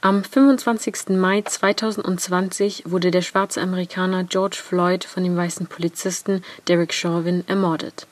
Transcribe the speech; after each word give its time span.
Am 0.00 0.22
25. 0.22 1.18
Mai 1.18 1.42
2020 1.42 2.84
wurde 2.86 3.10
der 3.10 3.22
schwarze 3.22 3.60
Amerikaner 3.60 4.22
George 4.22 4.58
Floyd 4.62 5.02
von 5.02 5.24
dem 5.24 5.36
weißen 5.36 5.66
Polizisten 5.66 6.44
Derek 6.68 6.94
Chauvin 6.94 7.42
ermordet. 7.48 8.06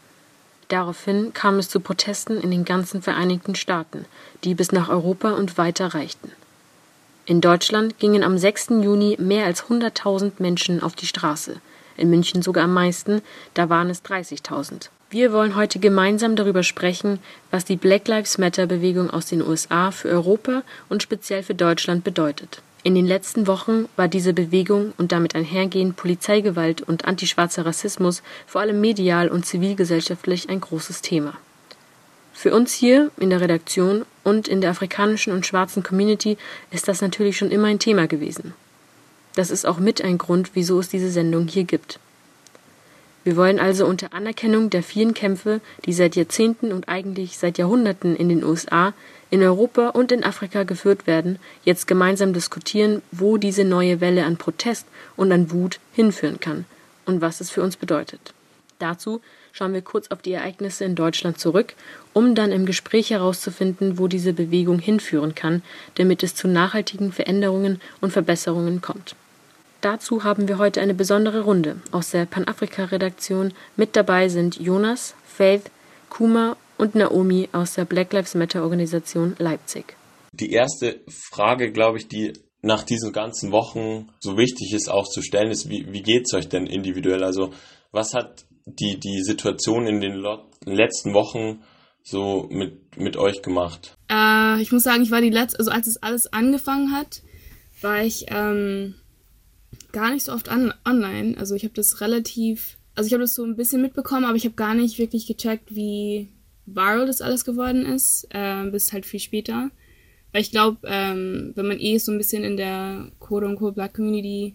Daraufhin 0.67 1.33
kam 1.33 1.61
es 1.61 1.69
zu 1.69 1.79
Protesten 1.79 2.41
in 2.41 2.51
den 2.51 2.65
ganzen 2.65 3.03
Vereinigten 3.03 3.55
Staaten, 3.55 4.05
die 4.43 4.57
bis 4.57 4.73
nach 4.73 4.89
Europa 4.89 5.35
und 5.35 5.59
weiter 5.59 5.95
reichten. 5.95 6.33
In 7.25 7.41
Deutschland 7.41 8.01
gingen 8.01 8.25
am 8.25 8.37
6. 8.37 8.71
Juni 8.83 9.17
mehr 9.21 9.47
als 9.47 9.67
100.000 9.67 10.33
Menschen 10.41 10.83
auf 10.83 10.97
die 10.97 11.07
Straße, 11.07 11.61
in 11.97 12.11
München 12.11 12.43
sogar 12.43 12.65
am 12.65 12.75
meisten, 12.75 13.23
da 13.55 13.69
waren 13.69 13.91
es 13.91 14.05
30.000. 14.05 14.91
Wir 15.09 15.33
wollen 15.33 15.55
heute 15.55 15.79
gemeinsam 15.79 16.35
darüber 16.35 16.63
sprechen, 16.63 17.21
was 17.51 17.65
die 17.65 17.77
Black 17.77 18.09
Lives 18.09 18.39
Matter 18.39 18.67
Bewegung 18.67 19.09
aus 19.09 19.27
den 19.27 19.41
USA 19.41 19.93
für 19.93 20.09
Europa 20.09 20.63
und 20.89 21.03
speziell 21.03 21.43
für 21.43 21.55
Deutschland 21.55 22.03
bedeutet. 22.03 22.61
In 22.83 22.95
den 22.95 23.07
letzten 23.07 23.47
Wochen 23.47 23.89
war 23.97 24.09
diese 24.09 24.33
Bewegung 24.33 24.93
und 24.97 25.13
damit 25.13 25.35
einhergehend 25.35 25.97
Polizeigewalt 25.97 26.83
und 26.83 27.05
antischwarzer 27.05 27.67
Rassismus 27.67 28.23
vor 28.47 28.61
allem 28.61 28.81
medial 28.81 29.29
und 29.29 29.47
zivilgesellschaftlich 29.47 30.49
ein 30.49 30.61
großes 30.61 31.03
Thema. 31.03 31.37
Für 32.33 32.55
uns 32.55 32.73
hier 32.73 33.11
in 33.19 33.31
der 33.31 33.41
Redaktion 33.41 34.05
und 34.23 34.47
in 34.47 34.61
der 34.61 34.71
afrikanischen 34.71 35.33
und 35.33 35.47
schwarzen 35.47 35.83
Community 35.83 36.37
ist 36.71 36.87
das 36.87 37.01
natürlich 37.01 37.37
schon 37.39 37.51
immer 37.51 37.69
ein 37.69 37.79
Thema 37.79 38.07
gewesen. 38.07 38.55
Das 39.37 39.51
ist 39.51 39.67
auch 39.67 39.79
mit 39.79 40.03
ein 40.03 40.17
Grund, 40.17 40.53
wieso 40.55 40.81
es 40.81 40.89
diese 40.89 41.11
Sendung 41.11 41.47
hier 41.47 41.65
gibt. 41.65 42.01
Wir 43.23 43.37
wollen 43.37 43.61
also 43.61 43.87
unter 43.87 44.15
Anerkennung 44.15 44.71
der 44.71 44.83
vielen 44.83 45.13
Kämpfe, 45.13 45.61
die 45.85 45.93
seit 45.93 46.17
Jahrzehnten 46.17 46.73
und 46.73 46.89
eigentlich 46.89 47.37
seit 47.37 47.59
Jahrhunderten 47.59 48.17
in 48.17 48.31
den 48.31 48.43
USA, 48.43 48.95
in 49.29 49.43
Europa 49.43 49.91
und 49.91 50.11
in 50.11 50.25
Afrika 50.25 50.63
geführt 50.63 51.07
werden, 51.07 51.39
jetzt 51.65 51.87
gemeinsam 51.87 52.33
diskutieren, 52.33 53.03
wo 53.13 53.37
diese 53.37 53.65
neue 53.65 54.01
Welle 54.01 54.25
an 54.25 54.39
Protest 54.39 54.87
und 55.17 55.31
an 55.33 55.51
Wut 55.51 55.81
hinführen 55.93 56.41
kann 56.41 56.65
und 57.05 57.21
was 57.21 57.43
es 57.43 57.51
für 57.51 57.63
uns 57.63 57.77
bedeutet. 57.77 58.33
Dazu 58.79 59.21
schauen 59.53 59.75
wir 59.75 59.83
kurz 59.83 60.09
auf 60.09 60.23
die 60.23 60.33
Ereignisse 60.33 60.85
in 60.87 60.95
Deutschland 60.95 61.39
zurück, 61.39 61.75
um 62.15 62.35
dann 62.35 62.53
im 62.53 62.65
Gespräch 62.65 63.11
herauszufinden, 63.11 63.99
wo 63.99 64.09
diese 64.09 64.33
Bewegung 64.33 64.79
hinführen 64.79 65.35
kann, 65.35 65.63
damit 65.97 66.23
es 66.23 66.35
zu 66.35 66.49
nachhaltigen 66.49 67.13
Veränderungen 67.13 67.83
und 68.01 68.13
Verbesserungen 68.13 68.81
kommt. 68.81 69.15
Dazu 69.87 70.25
haben 70.25 70.49
wir 70.49 70.59
heute 70.59 70.81
eine 70.81 70.95
besondere 70.95 71.43
Runde 71.43 71.77
aus 71.93 72.11
der 72.11 72.27
Panafrika-Redaktion. 72.27 73.55
Mit 73.77 73.95
dabei 73.95 74.29
sind 74.29 74.59
Jonas, 74.59 75.15
Faith, 75.25 75.71
Kuma 76.11 76.57
und 76.77 76.97
Naomi 76.97 77.49
aus 77.53 77.75
der 77.75 77.85
Black 77.85 78.13
Lives 78.13 78.35
Matter-Organisation 78.35 79.37
Leipzig. 79.39 79.97
Die 80.33 80.51
erste 80.51 81.03
Frage, 81.31 81.71
glaube 81.71 81.99
ich, 81.99 82.09
die 82.09 82.33
nach 82.63 82.83
diesen 82.83 83.13
ganzen 83.13 83.53
Wochen 83.53 84.09
so 84.19 84.37
wichtig 84.37 84.73
ist 84.73 84.91
auch 84.91 85.07
zu 85.07 85.23
stellen, 85.23 85.53
ist, 85.53 85.71
wie, 85.71 85.87
wie 85.93 86.03
geht 86.03 86.25
es 86.25 86.35
euch 86.35 86.49
denn 86.49 86.67
individuell? 86.67 87.23
Also 87.23 87.53
was 87.93 88.13
hat 88.13 88.45
die, 88.65 88.99
die 88.99 89.23
Situation 89.23 89.87
in 89.87 90.01
den 90.01 90.21
letzten 90.65 91.15
Wochen 91.15 91.63
so 92.03 92.49
mit, 92.51 92.97
mit 92.97 93.17
euch 93.17 93.41
gemacht? 93.41 93.95
Äh, 94.11 94.61
ich 94.61 94.73
muss 94.73 94.83
sagen, 94.83 95.05
ich 95.05 95.13
war 95.13 95.21
die 95.21 95.31
letzte, 95.31 95.61
also 95.61 95.71
als 95.71 95.87
es 95.87 96.03
alles 96.03 96.33
angefangen 96.33 96.91
hat, 96.91 97.23
war 97.83 98.03
ich 98.03 98.27
ähm, 98.31 98.97
gar 99.97 100.13
nicht 100.13 100.25
so 100.25 100.33
oft 100.33 100.51
an, 100.51 100.75
online. 100.85 101.39
Also 101.39 101.55
ich 101.55 101.65
habe 101.65 101.73
das 101.73 102.03
relativ, 102.03 102.77
also 102.95 103.07
ich 103.07 103.15
habe 103.15 103.23
das 103.23 103.35
so 103.35 103.45
ein 103.45 103.57
bisschen 103.57 103.81
mitbekommen, 103.81 104.27
aber 104.27 104.37
ich 104.37 104.45
habe 104.45 104.55
gar 104.55 104.75
nicht 104.75 104.99
wirklich 104.99 105.27
gecheckt, 105.27 105.75
wie 105.75 106.29
viral 106.67 107.07
das 107.07 107.23
alles 107.23 107.47
geworden 107.47 107.87
ist, 107.87 108.29
äh, 108.29 108.69
bis 108.71 108.93
halt 108.93 109.07
viel 109.07 109.21
später. 109.21 109.71
Weil 110.33 110.43
ich 110.43 110.51
glaube, 110.51 110.81
ähm, 110.85 111.53
wenn 111.55 111.67
man 111.67 111.81
eh 111.81 111.97
so 111.97 112.13
ein 112.13 112.19
bisschen 112.19 112.45
in 112.45 112.59
der 112.59 113.11
quote-unquote 113.21 113.73
Black 113.73 113.95
Community 113.95 114.55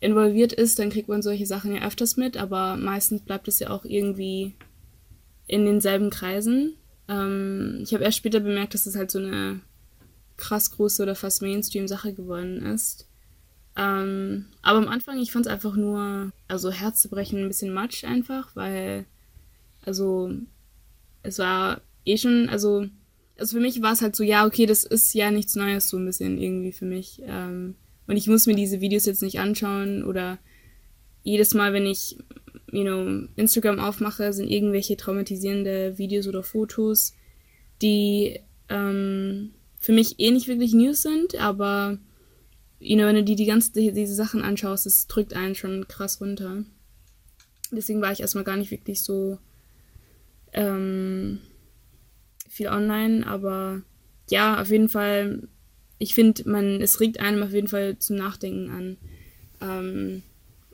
involviert 0.00 0.52
ist, 0.52 0.80
dann 0.80 0.90
kriegt 0.90 1.08
man 1.08 1.22
solche 1.22 1.46
Sachen 1.46 1.72
ja 1.72 1.86
öfters 1.86 2.16
mit, 2.16 2.36
aber 2.36 2.76
meistens 2.76 3.22
bleibt 3.22 3.46
es 3.46 3.60
ja 3.60 3.70
auch 3.70 3.84
irgendwie 3.84 4.54
in 5.46 5.66
denselben 5.66 6.10
Kreisen. 6.10 6.74
Ähm, 7.08 7.78
ich 7.84 7.94
habe 7.94 8.02
erst 8.02 8.16
später 8.16 8.40
bemerkt, 8.40 8.74
dass 8.74 8.86
es 8.86 8.94
das 8.94 8.98
halt 8.98 9.12
so 9.12 9.20
eine 9.20 9.60
krass 10.36 10.72
große 10.72 11.00
oder 11.00 11.14
fast 11.14 11.42
Mainstream-Sache 11.42 12.12
geworden 12.12 12.60
ist. 12.66 13.06
Ähm, 13.76 14.46
aber 14.62 14.78
am 14.78 14.88
Anfang, 14.88 15.18
ich 15.18 15.32
fand 15.32 15.46
es 15.46 15.52
einfach 15.52 15.74
nur, 15.74 16.32
also 16.46 16.70
Herzzubrechen 16.70 17.40
ein 17.40 17.48
bisschen 17.48 17.72
matsch 17.72 18.04
einfach, 18.04 18.54
weil, 18.54 19.04
also, 19.84 20.30
es 21.22 21.38
war 21.38 21.80
eh 22.04 22.16
schon, 22.16 22.48
also, 22.48 22.86
also 23.36 23.56
für 23.56 23.62
mich 23.62 23.82
war 23.82 23.92
es 23.92 24.02
halt 24.02 24.14
so, 24.14 24.22
ja, 24.22 24.46
okay, 24.46 24.66
das 24.66 24.84
ist 24.84 25.12
ja 25.14 25.30
nichts 25.30 25.56
Neues, 25.56 25.88
so 25.88 25.96
ein 25.96 26.06
bisschen 26.06 26.38
irgendwie 26.38 26.72
für 26.72 26.84
mich. 26.84 27.20
Ähm, 27.24 27.74
und 28.06 28.16
ich 28.16 28.28
muss 28.28 28.46
mir 28.46 28.54
diese 28.54 28.80
Videos 28.80 29.06
jetzt 29.06 29.22
nicht 29.22 29.40
anschauen 29.40 30.04
oder 30.04 30.38
jedes 31.22 31.54
Mal, 31.54 31.72
wenn 31.72 31.86
ich, 31.86 32.18
you 32.70 32.82
know, 32.82 33.26
Instagram 33.34 33.80
aufmache, 33.80 34.32
sind 34.32 34.50
irgendwelche 34.50 34.96
traumatisierende 34.96 35.98
Videos 35.98 36.28
oder 36.28 36.42
Fotos, 36.42 37.14
die 37.82 38.40
ähm, 38.68 39.50
für 39.78 39.92
mich 39.92 40.20
eh 40.20 40.30
nicht 40.30 40.48
wirklich 40.48 40.74
News 40.74 41.02
sind, 41.02 41.34
aber 41.36 41.98
you 42.78 42.96
know, 42.96 43.06
wenn 43.06 43.16
du 43.16 43.24
dir 43.24 43.36
die 43.36 43.46
ganzen, 43.46 43.72
diese 43.72 44.14
Sachen 44.14 44.42
anschaust, 44.42 44.86
es 44.86 45.06
drückt 45.06 45.34
einen 45.34 45.54
schon 45.54 45.88
krass 45.88 46.20
runter. 46.20 46.64
Deswegen 47.70 48.00
war 48.00 48.12
ich 48.12 48.20
erstmal 48.20 48.44
gar 48.44 48.56
nicht 48.56 48.70
wirklich 48.70 49.02
so 49.02 49.38
ähm, 50.52 51.40
viel 52.48 52.68
online, 52.68 53.26
aber 53.26 53.82
ja, 54.30 54.60
auf 54.60 54.70
jeden 54.70 54.88
Fall, 54.88 55.48
ich 55.98 56.14
finde, 56.14 56.48
man, 56.48 56.80
es 56.80 57.00
regt 57.00 57.20
einem 57.20 57.42
auf 57.42 57.52
jeden 57.52 57.68
Fall 57.68 57.98
zum 57.98 58.16
Nachdenken 58.16 58.70
an. 58.70 58.96
Ähm, 59.60 60.22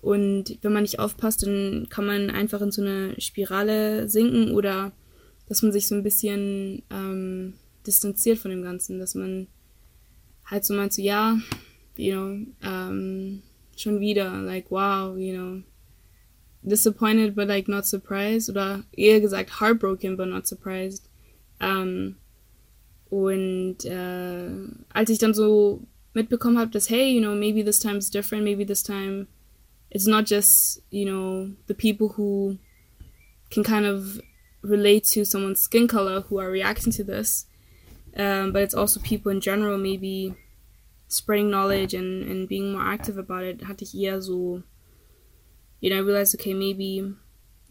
und 0.00 0.58
wenn 0.62 0.72
man 0.72 0.82
nicht 0.82 0.98
aufpasst, 0.98 1.42
dann 1.42 1.88
kann 1.90 2.06
man 2.06 2.30
einfach 2.30 2.60
in 2.60 2.70
so 2.70 2.82
eine 2.82 3.20
Spirale 3.20 4.08
sinken 4.08 4.52
oder 4.52 4.92
dass 5.48 5.62
man 5.62 5.72
sich 5.72 5.88
so 5.88 5.94
ein 5.94 6.02
bisschen 6.02 6.82
ähm, 6.90 7.54
distanziert 7.86 8.38
von 8.38 8.50
dem 8.50 8.62
Ganzen, 8.62 8.98
dass 8.98 9.14
man 9.14 9.46
halt 10.44 10.64
so 10.64 10.74
meint, 10.74 10.92
so 10.92 11.02
ja, 11.02 11.38
you 12.00 12.14
know, 12.14 12.68
um, 12.68 13.42
schon 13.76 14.00
wieder, 14.00 14.30
like, 14.42 14.70
wow, 14.70 15.14
you 15.16 15.36
know, 15.36 15.62
disappointed 16.66 17.34
but 17.34 17.48
like 17.48 17.68
not 17.68 17.86
surprised 17.86 18.50
oder 18.50 18.84
eher 18.92 19.20
gesagt 19.20 19.60
heartbroken 19.60 20.16
but 20.16 20.28
not 20.28 20.46
surprised. 20.46 21.08
Um, 21.60 22.16
und 23.10 23.84
äh, 23.84 24.50
als 24.92 25.10
ich 25.10 25.18
dann 25.18 25.34
so 25.34 25.82
mitbekommen 26.14 26.58
habe, 26.58 26.70
dass 26.70 26.88
hey, 26.90 27.10
you 27.10 27.20
know, 27.20 27.34
maybe 27.34 27.64
this 27.64 27.78
time 27.78 27.96
is 27.96 28.10
different, 28.10 28.44
maybe 28.44 28.64
this 28.64 28.82
time 28.82 29.26
it's 29.90 30.06
not 30.06 30.26
just, 30.26 30.82
you 30.90 31.04
know, 31.04 31.50
the 31.66 31.74
people 31.74 32.08
who 32.16 32.58
can 33.50 33.64
kind 33.64 33.86
of 33.86 34.20
relate 34.62 35.04
to 35.04 35.24
someone's 35.24 35.60
skin 35.60 35.88
color 35.88 36.22
who 36.28 36.38
are 36.38 36.50
reacting 36.50 36.92
to 36.92 37.02
this, 37.02 37.46
um, 38.16 38.52
but 38.52 38.62
it's 38.62 38.74
also 38.74 39.00
people 39.00 39.32
in 39.32 39.40
general 39.40 39.78
maybe 39.78 40.34
spreading 41.10 41.50
knowledge 41.50 41.92
and, 41.92 42.22
and 42.22 42.48
being 42.48 42.72
more 42.72 42.82
active 42.82 43.18
about 43.18 43.42
it, 43.42 43.66
hatte 43.66 43.82
ich 43.82 43.94
eher 43.94 44.22
so, 44.22 44.62
you 45.80 45.90
know, 45.90 45.96
I 45.96 46.00
realized, 46.00 46.34
okay, 46.36 46.54
maybe, 46.54 47.14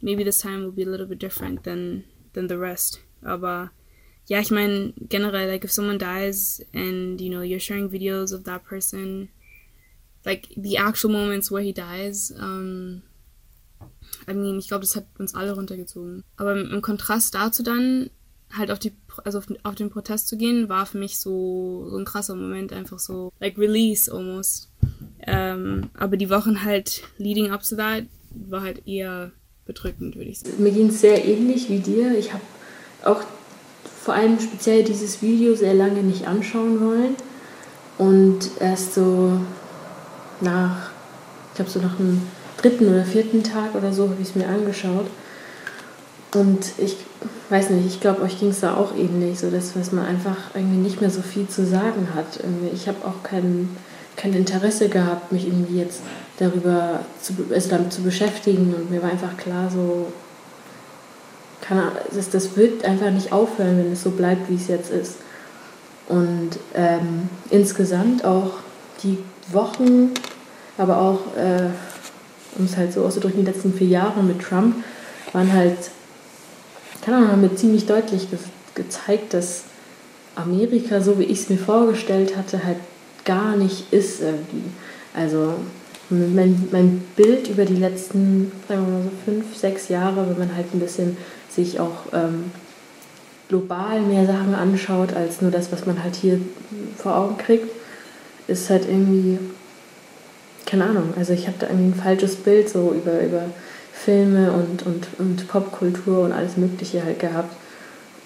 maybe 0.01 0.23
this 0.23 0.39
time 0.39 0.63
will 0.63 0.71
be 0.71 0.83
a 0.83 0.89
little 0.89 1.07
bit 1.07 1.19
different 1.19 1.63
than, 1.63 2.03
than 2.33 2.47
the 2.47 2.57
rest. 2.57 2.99
Aber 3.23 3.71
ja, 4.27 4.39
ich 4.39 4.51
meine, 4.51 4.93
generell, 5.07 5.47
like, 5.47 5.63
if 5.63 5.71
someone 5.71 5.97
dies 5.97 6.61
and, 6.73 7.19
you 7.21 7.29
know, 7.29 7.41
you're 7.41 7.59
sharing 7.59 7.89
videos 7.89 8.33
of 8.33 8.43
that 8.43 8.63
person, 8.65 9.29
like, 10.25 10.49
the 10.57 10.77
actual 10.77 11.09
moments 11.09 11.49
where 11.49 11.63
he 11.63 11.71
dies, 11.71 12.31
um, 12.37 13.03
I 14.27 14.33
mean, 14.33 14.59
ich 14.59 14.67
glaube, 14.67 14.81
das 14.81 14.95
hat 14.95 15.07
uns 15.17 15.33
alle 15.33 15.53
runtergezogen. 15.53 16.23
Aber 16.35 16.59
im 16.59 16.81
Kontrast 16.81 17.33
dazu 17.35 17.63
dann, 17.63 18.09
halt 18.51 18.69
auf 18.69 18.79
die, 18.79 18.91
also 19.23 19.39
auf, 19.39 19.45
auf, 19.63 19.75
den 19.75 19.89
Protest 19.89 20.27
zu 20.27 20.37
gehen, 20.37 20.69
war 20.69 20.85
für 20.85 20.97
mich 20.97 21.19
so, 21.19 21.87
so 21.89 21.97
ein 21.97 22.05
krasser 22.05 22.35
Moment, 22.35 22.73
einfach 22.73 22.99
so, 22.99 23.31
like 23.39 23.57
release 23.57 24.11
almost. 24.11 24.69
Ähm, 25.25 25.89
aber 25.97 26.17
die 26.17 26.29
Wochen 26.29 26.63
halt 26.63 27.03
leading 27.17 27.51
up 27.51 27.63
to 27.63 27.75
that 27.75 28.03
war 28.31 28.61
halt 28.61 28.87
eher 28.87 29.31
bedrückend, 29.65 30.15
würde 30.15 30.29
ich 30.29 30.39
sagen. 30.39 30.61
Mir 30.63 30.71
ging 30.71 30.87
es 30.87 31.01
sehr 31.01 31.25
ähnlich 31.25 31.69
wie 31.69 31.79
dir. 31.79 32.17
Ich 32.17 32.33
habe 32.33 32.43
auch 33.03 33.23
vor 34.03 34.13
allem 34.13 34.39
speziell 34.39 34.83
dieses 34.83 35.21
Video 35.21 35.55
sehr 35.55 35.73
lange 35.73 36.01
nicht 36.01 36.27
anschauen 36.27 36.81
wollen. 36.81 37.15
Und 37.97 38.49
erst 38.59 38.95
so 38.95 39.39
nach, 40.41 40.89
ich 41.49 41.55
glaube 41.55 41.69
so 41.69 41.79
nach 41.79 41.97
dem 41.97 42.21
dritten 42.57 42.87
oder 42.87 43.03
vierten 43.03 43.43
Tag 43.43 43.75
oder 43.75 43.93
so 43.93 44.09
habe 44.09 44.21
ich 44.21 44.29
es 44.29 44.35
mir 44.35 44.47
angeschaut. 44.47 45.07
Und 46.33 46.73
ich 46.77 46.95
weiß 47.49 47.71
nicht, 47.71 47.87
ich 47.87 47.99
glaube, 47.99 48.21
euch 48.21 48.39
ging 48.39 48.49
es 48.49 48.59
da 48.59 48.75
auch 48.75 48.95
ähnlich, 48.95 49.39
so 49.39 49.49
dass, 49.49 49.73
man 49.91 50.05
einfach 50.05 50.37
irgendwie 50.53 50.77
nicht 50.77 51.01
mehr 51.01 51.09
so 51.09 51.21
viel 51.21 51.47
zu 51.47 51.65
sagen 51.65 52.09
hat. 52.13 52.39
Ich 52.73 52.87
habe 52.87 52.99
auch 53.05 53.23
kein, 53.23 53.75
kein 54.15 54.33
Interesse 54.33 54.89
gehabt, 54.89 55.31
mich 55.31 55.47
irgendwie 55.47 55.79
jetzt 55.79 56.01
darüber 56.37 56.99
zu, 57.19 57.33
also 57.51 57.69
damit 57.69 57.91
zu 57.91 58.03
beschäftigen. 58.03 58.75
Und 58.75 58.91
mir 58.91 59.01
war 59.01 59.09
einfach 59.09 59.37
klar, 59.37 59.71
so, 59.71 60.11
kann, 61.61 61.91
das, 62.13 62.29
das 62.29 62.55
wird 62.55 62.85
einfach 62.85 63.09
nicht 63.09 63.31
aufhören, 63.31 63.79
wenn 63.79 63.93
es 63.93 64.03
so 64.03 64.11
bleibt, 64.11 64.49
wie 64.49 64.55
es 64.55 64.67
jetzt 64.67 64.91
ist. 64.91 65.15
Und 66.07 66.51
ähm, 66.75 67.29
insgesamt 67.49 68.23
auch 68.23 68.53
die 69.03 69.17
Wochen, 69.51 70.11
aber 70.77 70.97
auch, 70.99 71.37
äh, 71.37 71.69
um 72.57 72.65
es 72.65 72.77
halt 72.77 72.93
so 72.93 73.03
auszudrücken, 73.03 73.45
die 73.45 73.51
letzten 73.51 73.73
vier 73.73 73.87
Jahre 73.87 74.21
mit 74.21 74.41
Trump 74.41 74.75
waren 75.33 75.53
halt, 75.53 75.77
Ahnung, 77.07 77.31
haben 77.31 77.41
mir 77.41 77.55
ziemlich 77.55 77.85
deutlich 77.85 78.29
ge 78.29 78.39
gezeigt, 78.75 79.33
dass 79.33 79.63
Amerika, 80.35 81.01
so 81.01 81.19
wie 81.19 81.23
ich 81.23 81.39
es 81.41 81.49
mir 81.49 81.57
vorgestellt 81.57 82.37
hatte, 82.37 82.63
halt 82.63 82.77
gar 83.25 83.57
nicht 83.57 83.91
ist 83.91 84.21
irgendwie. 84.21 84.69
Also 85.13 85.55
mein, 86.09 86.67
mein 86.71 87.03
Bild 87.15 87.49
über 87.49 87.65
die 87.65 87.75
letzten, 87.75 88.51
sagen 88.67 88.85
wir 88.85 88.93
mal 88.93 89.03
so 89.03 89.09
fünf, 89.25 89.57
sechs 89.57 89.89
Jahre, 89.89 90.29
wenn 90.29 90.39
man 90.39 90.55
halt 90.55 90.73
ein 90.73 90.79
bisschen 90.79 91.17
sich 91.49 91.79
auch 91.79 92.13
ähm, 92.13 92.51
global 93.47 94.01
mehr 94.01 94.25
Sachen 94.25 94.55
anschaut, 94.55 95.13
als 95.13 95.41
nur 95.41 95.51
das, 95.51 95.71
was 95.71 95.85
man 95.85 96.01
halt 96.03 96.15
hier 96.15 96.39
vor 96.97 97.15
Augen 97.15 97.37
kriegt, 97.37 97.67
ist 98.47 98.69
halt 98.69 98.87
irgendwie, 98.87 99.37
keine 100.65 100.85
Ahnung, 100.85 101.13
also 101.17 101.33
ich 101.33 101.47
habe 101.47 101.57
da 101.59 101.67
irgendwie 101.67 101.91
ein 101.91 102.01
falsches 102.01 102.35
Bild 102.35 102.69
so 102.69 102.93
über, 102.93 103.21
über 103.21 103.43
Filme 104.03 104.51
und, 104.51 104.85
und, 104.85 105.07
und 105.17 105.47
Popkultur 105.47 106.21
und 106.21 106.31
alles 106.31 106.57
Mögliche 106.57 107.03
halt 107.03 107.19
gehabt. 107.19 107.53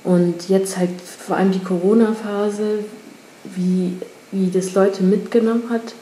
Und 0.04 0.50
jetzt 0.50 0.78
halt 0.78 1.02
vor 1.02 1.38
allem 1.38 1.52
die 1.52 1.64
Corona-Phase, 1.64 2.80
wie, 3.56 3.98
wie 4.32 4.52
das 4.52 4.74
Leute 4.74 5.04
mitgenommen 5.04 5.70
hat, 5.70 5.94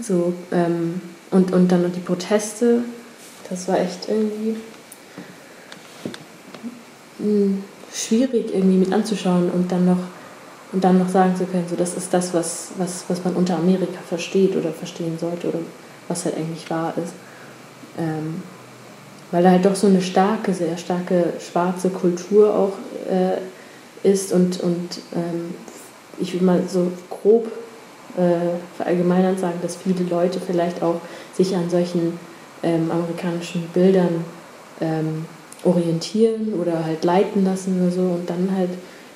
so, 0.00 0.32
ähm, 0.50 1.00
und, 1.30 1.52
und 1.52 1.70
dann 1.70 1.82
noch 1.82 1.92
die 1.92 2.00
Proteste, 2.00 2.80
das 3.48 3.68
war 3.68 3.78
echt 3.78 4.08
irgendwie 4.08 4.56
hm, 7.18 7.62
schwierig 7.92 8.54
irgendwie 8.54 8.78
mit 8.78 8.92
anzuschauen 8.92 9.50
und 9.50 9.70
dann 9.70 9.86
noch 9.86 9.98
und 10.72 10.82
dann 10.82 10.98
noch 10.98 11.08
sagen 11.08 11.36
zu 11.36 11.44
können, 11.44 11.66
so 11.70 11.76
das 11.76 11.94
ist 11.94 12.12
das, 12.12 12.34
was, 12.34 12.70
was, 12.78 13.04
was 13.06 13.24
man 13.24 13.36
unter 13.36 13.56
Amerika 13.56 14.00
versteht 14.08 14.56
oder 14.56 14.72
verstehen 14.72 15.16
sollte 15.20 15.48
oder 15.48 15.60
was 16.08 16.24
halt 16.24 16.36
eigentlich 16.36 16.68
wahr 16.68 16.92
ist. 16.96 17.12
Ähm, 17.96 18.42
weil 19.34 19.42
da 19.42 19.50
halt 19.50 19.64
doch 19.64 19.74
so 19.74 19.88
eine 19.88 20.00
starke, 20.00 20.54
sehr 20.54 20.78
starke 20.78 21.32
schwarze 21.40 21.90
Kultur 21.90 22.54
auch 22.54 22.74
äh, 23.10 24.08
ist 24.08 24.32
und, 24.32 24.60
und 24.60 25.00
ähm, 25.12 25.56
ich 26.20 26.32
will 26.34 26.42
mal 26.42 26.62
so 26.68 26.92
grob 27.10 27.50
äh, 28.16 28.54
verallgemeinern 28.76 29.36
sagen, 29.36 29.58
dass 29.60 29.74
viele 29.74 30.04
Leute 30.04 30.38
vielleicht 30.38 30.84
auch 30.84 31.00
sich 31.32 31.56
an 31.56 31.68
solchen 31.68 32.16
ähm, 32.62 32.88
amerikanischen 32.92 33.64
Bildern 33.74 34.24
ähm, 34.80 35.24
orientieren 35.64 36.54
oder 36.54 36.84
halt 36.84 37.02
leiten 37.02 37.44
lassen 37.44 37.82
oder 37.82 37.90
so 37.90 38.02
und 38.02 38.30
dann 38.30 38.54
halt 38.56 38.70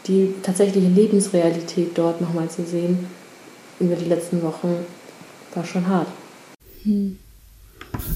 die 0.08 0.34
tatsächliche 0.42 0.88
Lebensrealität 0.88 1.96
dort 1.96 2.20
nochmal 2.20 2.50
zu 2.50 2.64
sehen 2.64 3.06
über 3.78 3.94
die 3.94 4.06
letzten 4.06 4.42
Wochen 4.42 4.78
war 5.54 5.64
schon 5.64 5.86
hart. 5.86 6.08
Hm. 6.82 7.20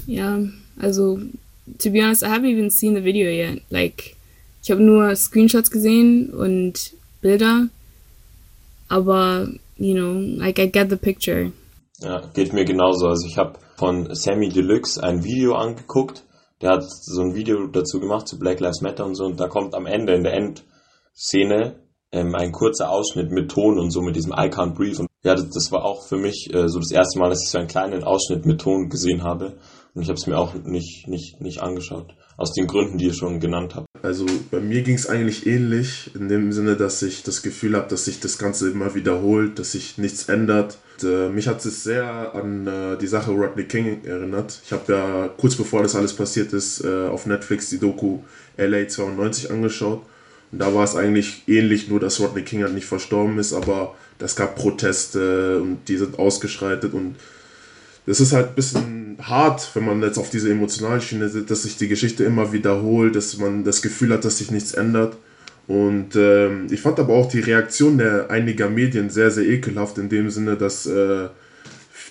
Ja, 0.08 0.40
also 0.80 1.20
to 1.78 1.90
be 1.90 2.00
honest, 2.00 2.22
I 2.22 2.28
haven't 2.28 2.50
even 2.50 2.70
seen 2.70 2.94
the 2.94 3.04
video 3.04 3.30
yet. 3.30 3.62
Like 3.70 4.16
ich 4.62 4.70
habe 4.70 4.82
nur 4.82 5.14
Screenshots 5.16 5.70
gesehen 5.70 6.30
und 6.30 6.92
Bilder, 7.20 7.68
aber 8.88 9.48
you 9.76 9.94
know, 9.94 10.12
like 10.38 10.58
I 10.58 10.66
get 10.66 10.90
the 10.90 10.96
picture. 10.96 11.52
Ja, 12.00 12.22
geht 12.34 12.52
mir 12.52 12.64
genauso. 12.64 13.06
Also 13.08 13.26
ich 13.26 13.36
habe 13.36 13.58
von 13.76 14.14
Sammy 14.14 14.48
Deluxe 14.48 15.02
ein 15.02 15.24
Video 15.24 15.54
angeguckt 15.54 16.24
der 16.62 16.70
hat 16.70 16.84
so 16.88 17.20
ein 17.22 17.34
Video 17.34 17.66
dazu 17.66 18.00
gemacht 18.00 18.28
zu 18.28 18.38
Black 18.38 18.60
Lives 18.60 18.80
Matter 18.80 19.04
und 19.04 19.16
so 19.16 19.24
und 19.24 19.38
da 19.38 19.48
kommt 19.48 19.74
am 19.74 19.86
Ende 19.86 20.14
in 20.14 20.22
der 20.22 20.34
Endszene 20.34 21.74
ähm, 22.12 22.34
ein 22.34 22.52
kurzer 22.52 22.90
Ausschnitt 22.90 23.32
mit 23.32 23.50
Ton 23.50 23.78
und 23.78 23.90
so 23.90 24.00
mit 24.00 24.16
diesem 24.16 24.32
I 24.32 24.48
can't 24.48 24.74
breathe 24.74 25.00
und 25.00 25.08
ja, 25.24 25.34
das, 25.34 25.50
das 25.50 25.72
war 25.72 25.84
auch 25.84 26.06
für 26.06 26.16
mich 26.16 26.50
äh, 26.52 26.68
so 26.68 26.78
das 26.78 26.90
erste 26.90 27.18
Mal, 27.18 27.30
dass 27.30 27.42
ich 27.42 27.50
so 27.50 27.58
einen 27.58 27.68
kleinen 27.68 28.04
Ausschnitt 28.04 28.46
mit 28.46 28.60
Ton 28.60 28.88
gesehen 28.88 29.22
habe 29.24 29.58
und 29.94 30.02
ich 30.02 30.08
habe 30.08 30.18
es 30.18 30.26
mir 30.26 30.38
auch 30.38 30.54
nicht, 30.54 31.06
nicht, 31.06 31.40
nicht 31.40 31.60
angeschaut. 31.60 32.14
Aus 32.38 32.54
den 32.54 32.66
Gründen, 32.66 32.98
die 32.98 33.06
ihr 33.06 33.14
schon 33.14 33.40
genannt 33.40 33.74
habt. 33.74 33.86
Also 34.02 34.26
bei 34.50 34.58
mir 34.58 34.82
ging 34.82 34.94
es 34.94 35.06
eigentlich 35.06 35.46
ähnlich, 35.46 36.10
in 36.14 36.28
dem 36.28 36.50
Sinne, 36.52 36.76
dass 36.76 37.02
ich 37.02 37.22
das 37.22 37.42
Gefühl 37.42 37.76
habe, 37.76 37.88
dass 37.88 38.06
sich 38.06 38.18
das 38.18 38.38
Ganze 38.38 38.70
immer 38.70 38.94
wiederholt, 38.94 39.58
dass 39.58 39.72
sich 39.72 39.98
nichts 39.98 40.28
ändert. 40.28 40.78
Und, 41.02 41.08
äh, 41.08 41.28
mich 41.28 41.46
hat 41.46 41.64
es 41.64 41.84
sehr 41.84 42.34
an 42.34 42.66
äh, 42.66 42.96
die 42.96 43.06
Sache 43.06 43.32
Rodney 43.32 43.64
King 43.64 44.02
erinnert. 44.04 44.60
Ich 44.64 44.72
habe 44.72 44.92
ja 44.92 45.28
kurz 45.36 45.56
bevor 45.56 45.82
das 45.82 45.94
alles 45.94 46.14
passiert 46.14 46.52
ist, 46.52 46.82
äh, 46.82 47.06
auf 47.06 47.26
Netflix 47.26 47.68
die 47.68 47.78
Doku 47.78 48.20
LA 48.56 48.88
92 48.88 49.50
angeschaut. 49.50 50.02
Und 50.50 50.58
da 50.58 50.74
war 50.74 50.84
es 50.84 50.96
eigentlich 50.96 51.42
ähnlich, 51.46 51.88
nur 51.88 52.00
dass 52.00 52.18
Rodney 52.18 52.42
King 52.42 52.62
halt 52.62 52.74
nicht 52.74 52.86
verstorben 52.86 53.38
ist, 53.38 53.52
aber 53.52 53.94
es 54.18 54.36
gab 54.36 54.56
Proteste 54.56 55.60
und 55.60 55.88
die 55.88 55.96
sind 55.96 56.18
ausgeschreitet 56.18 56.94
und 56.94 57.16
das 58.06 58.20
ist 58.20 58.32
halt 58.32 58.50
ein 58.50 58.54
bisschen 58.54 59.01
hart, 59.20 59.70
wenn 59.74 59.84
man 59.84 60.02
jetzt 60.02 60.18
auf 60.18 60.30
diese 60.30 60.50
emotionale 60.50 61.00
Schiene 61.00 61.28
sieht, 61.28 61.50
dass 61.50 61.62
sich 61.64 61.76
die 61.76 61.88
Geschichte 61.88 62.24
immer 62.24 62.52
wiederholt, 62.52 63.16
dass 63.16 63.36
man 63.38 63.64
das 63.64 63.82
Gefühl 63.82 64.12
hat, 64.12 64.24
dass 64.24 64.38
sich 64.38 64.50
nichts 64.50 64.72
ändert. 64.72 65.16
Und 65.68 66.16
ähm, 66.16 66.66
ich 66.70 66.80
fand 66.80 66.98
aber 66.98 67.14
auch 67.14 67.28
die 67.28 67.40
Reaktion 67.40 67.98
der 67.98 68.30
einiger 68.30 68.68
Medien 68.68 69.10
sehr, 69.10 69.30
sehr 69.30 69.44
ekelhaft, 69.44 69.98
in 69.98 70.08
dem 70.08 70.28
Sinne, 70.30 70.56
dass 70.56 70.86
äh, 70.86 71.28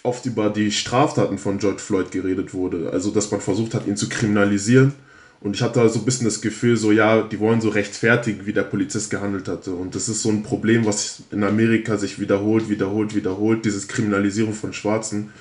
oft 0.03 0.25
über 0.25 0.50
die 0.50 0.71
Straftaten 0.71 1.38
von 1.38 1.57
George 1.59 1.80
Floyd 1.80 2.12
geredet 2.12 2.53
wurde. 2.53 2.89
Also, 2.92 3.12
dass 3.12 3.31
man 3.31 3.42
versucht 3.42 3.74
hat, 3.74 3.88
ihn 3.88 3.98
zu 3.98 4.09
kriminalisieren. 4.09 4.94
Und 5.42 5.56
ich 5.56 5.63
hatte 5.63 5.88
so 5.89 6.00
ein 6.00 6.06
bisschen 6.06 6.25
das 6.25 6.42
Gefühl, 6.42 6.77
so, 6.77 6.92
ja, 6.92 7.24
die 7.24 7.39
wollen 7.39 7.62
so 7.62 7.69
rechtfertigen, 7.69 8.45
wie 8.45 8.53
der 8.53 8.63
Polizist 8.63 9.09
gehandelt 9.09 9.48
hatte. 9.48 9.71
Und 9.74 9.95
das 9.95 10.07
ist 10.07 10.21
so 10.21 10.30
ein 10.30 10.44
Problem, 10.44 10.86
was 10.86 11.24
in 11.31 11.44
Amerika 11.44 11.98
sich 11.98 12.19
wiederholt, 12.19 12.69
wiederholt, 12.69 13.15
wiederholt, 13.15 13.65
dieses 13.65 13.88
Kriminalisierung 13.88 14.53
von 14.53 14.71
Schwarzen. 14.71 15.31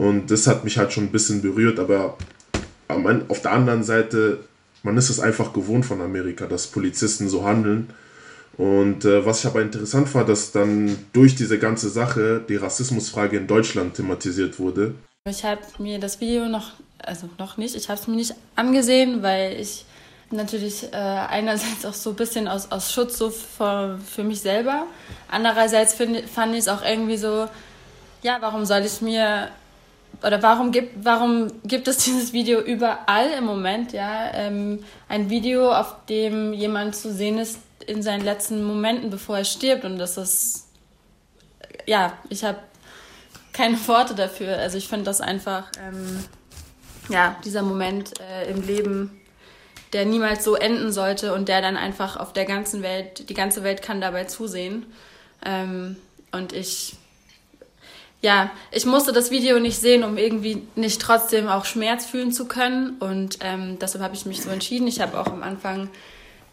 Und 0.00 0.30
das 0.30 0.46
hat 0.46 0.64
mich 0.64 0.78
halt 0.78 0.94
schon 0.94 1.04
ein 1.04 1.12
bisschen 1.12 1.42
berührt, 1.42 1.78
aber 1.78 2.16
auf 2.88 3.42
der 3.42 3.52
anderen 3.52 3.84
Seite, 3.84 4.38
man 4.82 4.96
ist 4.96 5.10
es 5.10 5.20
einfach 5.20 5.52
gewohnt 5.52 5.84
von 5.84 6.00
Amerika, 6.00 6.46
dass 6.46 6.68
Polizisten 6.68 7.28
so 7.28 7.44
handeln. 7.44 7.90
Und 8.56 9.04
äh, 9.04 9.26
was 9.26 9.40
ich 9.40 9.46
aber 9.46 9.60
interessant 9.60 10.08
fand, 10.08 10.30
dass 10.30 10.52
dann 10.52 10.96
durch 11.12 11.34
diese 11.34 11.58
ganze 11.58 11.90
Sache 11.90 12.42
die 12.48 12.56
Rassismusfrage 12.56 13.36
in 13.36 13.46
Deutschland 13.46 13.92
thematisiert 13.92 14.58
wurde. 14.58 14.94
Ich 15.28 15.44
habe 15.44 15.60
mir 15.78 15.98
das 15.98 16.18
Video 16.18 16.48
noch, 16.48 16.72
also 17.00 17.28
noch 17.38 17.58
nicht, 17.58 17.76
ich 17.76 17.90
habe 17.90 18.00
es 18.00 18.08
mir 18.08 18.16
nicht 18.16 18.34
angesehen, 18.56 19.22
weil 19.22 19.60
ich 19.60 19.84
natürlich 20.30 20.94
äh, 20.94 20.96
einerseits 20.96 21.84
auch 21.84 21.92
so 21.92 22.10
ein 22.10 22.16
bisschen 22.16 22.48
aus, 22.48 22.72
aus 22.72 22.90
Schutz 22.90 23.18
so 23.18 23.28
für, 23.28 23.98
für 23.98 24.24
mich 24.24 24.40
selber. 24.40 24.86
Andererseits 25.28 25.92
find, 25.92 26.26
fand 26.26 26.54
ich 26.54 26.60
es 26.60 26.68
auch 26.68 26.82
irgendwie 26.82 27.18
so, 27.18 27.48
ja, 28.22 28.38
warum 28.40 28.64
soll 28.64 28.80
ich 28.86 29.02
mir 29.02 29.50
oder 30.22 30.42
warum 30.42 30.72
gibt, 30.72 31.04
warum 31.04 31.50
gibt 31.64 31.88
es 31.88 31.96
dieses 32.04 32.32
Video 32.32 32.60
überall 32.60 33.30
im 33.38 33.44
Moment, 33.44 33.92
ja? 33.92 34.32
Ähm, 34.34 34.84
ein 35.08 35.30
Video, 35.30 35.72
auf 35.72 35.94
dem 36.08 36.52
jemand 36.52 36.96
zu 36.96 37.12
sehen 37.12 37.38
ist 37.38 37.58
in 37.86 38.02
seinen 38.02 38.24
letzten 38.24 38.62
Momenten, 38.62 39.10
bevor 39.10 39.38
er 39.38 39.44
stirbt 39.44 39.84
und 39.84 39.98
das 39.98 40.16
ist, 40.16 40.68
ja, 41.86 42.12
ich 42.28 42.44
habe 42.44 42.58
keine 43.52 43.76
Worte 43.88 44.14
dafür. 44.14 44.56
Also 44.58 44.78
ich 44.78 44.88
finde 44.88 45.06
das 45.06 45.20
einfach, 45.20 45.70
ähm, 45.80 46.24
ja, 47.08 47.36
dieser 47.44 47.62
Moment 47.62 48.20
äh, 48.20 48.50
im 48.50 48.62
Leben, 48.62 49.20
der 49.92 50.04
niemals 50.04 50.44
so 50.44 50.54
enden 50.54 50.92
sollte 50.92 51.34
und 51.34 51.48
der 51.48 51.60
dann 51.60 51.76
einfach 51.76 52.16
auf 52.16 52.32
der 52.32 52.44
ganzen 52.44 52.82
Welt, 52.82 53.28
die 53.28 53.34
ganze 53.34 53.64
Welt 53.64 53.82
kann 53.82 54.00
dabei 54.00 54.24
zusehen. 54.24 54.86
Ähm, 55.44 55.96
und 56.32 56.52
ich 56.52 56.96
ja, 58.22 58.50
ich 58.70 58.84
musste 58.84 59.12
das 59.12 59.30
Video 59.30 59.58
nicht 59.60 59.78
sehen, 59.78 60.04
um 60.04 60.18
irgendwie 60.18 60.62
nicht 60.74 61.00
trotzdem 61.00 61.48
auch 61.48 61.64
Schmerz 61.64 62.04
fühlen 62.04 62.32
zu 62.32 62.46
können. 62.46 62.96
Und 63.00 63.38
ähm, 63.40 63.78
deshalb 63.80 64.04
habe 64.04 64.14
ich 64.14 64.26
mich 64.26 64.42
so 64.42 64.50
entschieden. 64.50 64.86
Ich 64.86 65.00
habe 65.00 65.18
auch 65.18 65.28
am 65.28 65.42
Anfang 65.42 65.88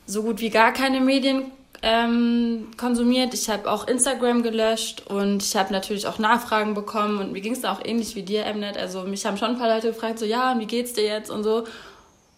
so 0.05 0.23
gut 0.23 0.39
wie 0.39 0.49
gar 0.49 0.71
keine 0.71 1.01
Medien 1.01 1.51
ähm, 1.81 2.69
konsumiert. 2.77 3.33
Ich 3.33 3.49
habe 3.49 3.69
auch 3.69 3.85
Instagram 3.87 4.43
gelöscht 4.43 5.03
und 5.07 5.43
ich 5.43 5.55
habe 5.57 5.73
natürlich 5.73 6.07
auch 6.07 6.19
Nachfragen 6.19 6.73
bekommen. 6.73 7.19
Und 7.19 7.33
mir 7.33 7.41
ging 7.41 7.53
es 7.53 7.65
auch 7.65 7.83
ähnlich 7.83 8.15
wie 8.15 8.23
dir, 8.23 8.45
Mnet. 8.53 8.77
Also 8.77 9.01
mich 9.03 9.25
haben 9.25 9.37
schon 9.37 9.49
ein 9.49 9.59
paar 9.59 9.73
Leute 9.73 9.89
gefragt, 9.89 10.19
so 10.19 10.25
ja, 10.25 10.57
wie 10.57 10.65
geht's 10.67 10.93
dir 10.93 11.05
jetzt 11.05 11.29
und 11.29 11.43
so. 11.43 11.65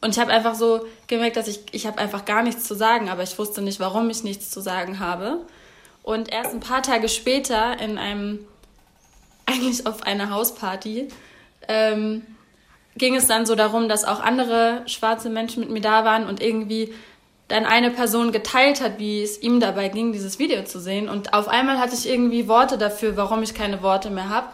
Und 0.01 0.12
ich 0.12 0.19
habe 0.19 0.31
einfach 0.31 0.55
so 0.55 0.86
gemerkt, 1.07 1.38
dass 1.38 1.48
ich, 1.48 1.59
ich 1.71 1.86
habe 1.86 2.00
einfach 2.00 2.25
gar 2.25 2.41
nichts 2.41 2.63
zu 2.63 2.74
sagen, 2.74 3.09
aber 3.09 3.21
ich 3.21 3.38
wusste 3.38 3.62
nicht, 3.62 3.79
warum 3.79 4.09
ich 4.09 4.24
nichts 4.24 4.50
zu 4.50 4.62
sagen 4.62 5.00
habe. 5.00 5.39
Und 6.01 6.31
erst 6.31 6.53
ein 6.53 6.62
paar 6.62 6.81
Tage 6.81 7.09
später 7.09 7.79
in 7.79 7.98
einem 7.98 8.39
eigentlich 9.50 9.86
auf 9.86 10.03
einer 10.03 10.29
Hausparty, 10.29 11.08
ähm, 11.68 12.25
ging 12.96 13.15
es 13.15 13.27
dann 13.27 13.46
so 13.46 13.56
darum, 13.56 13.89
dass 13.89 14.03
auch 14.03 14.20
andere 14.20 14.84
schwarze 14.86 15.29
Menschen 15.29 15.62
mit 15.62 15.70
mir 15.70 15.82
da 15.82 16.06
waren 16.06 16.27
und 16.27 16.41
irgendwie 16.41 16.94
dann 17.48 17.65
eine 17.65 17.89
Person 17.89 18.32
geteilt 18.32 18.82
hat, 18.82 19.00
wie 19.00 19.24
es 19.24 19.41
ihm 19.41 19.60
dabei 19.60 19.89
ging, 19.89 20.13
dieses 20.13 20.38
Video 20.38 20.63
zu 20.63 20.79
sehen. 20.79 21.10
Und 21.10 21.34
auf 21.34 21.48
einmal 21.48 21.79
hatte 21.79 21.96
ich 21.96 22.08
irgendwie 22.08 22.48
Worte 22.48 22.77
dafür, 22.77 23.18
warum 23.18 23.41
ich 23.41 23.56
keine 23.56 23.82
Worte 23.82 24.12
mehr 24.12 24.29
habe, 24.29 24.48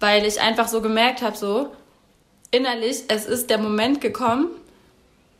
weil 0.00 0.26
ich 0.26 0.40
einfach 0.40 0.68
so 0.68 0.82
gemerkt 0.82 1.22
habe, 1.22 1.36
so 1.36 1.70
innerlich, 2.50 3.04
es 3.08 3.26
ist 3.26 3.48
der 3.48 3.58
Moment 3.58 4.00
gekommen, 4.00 4.48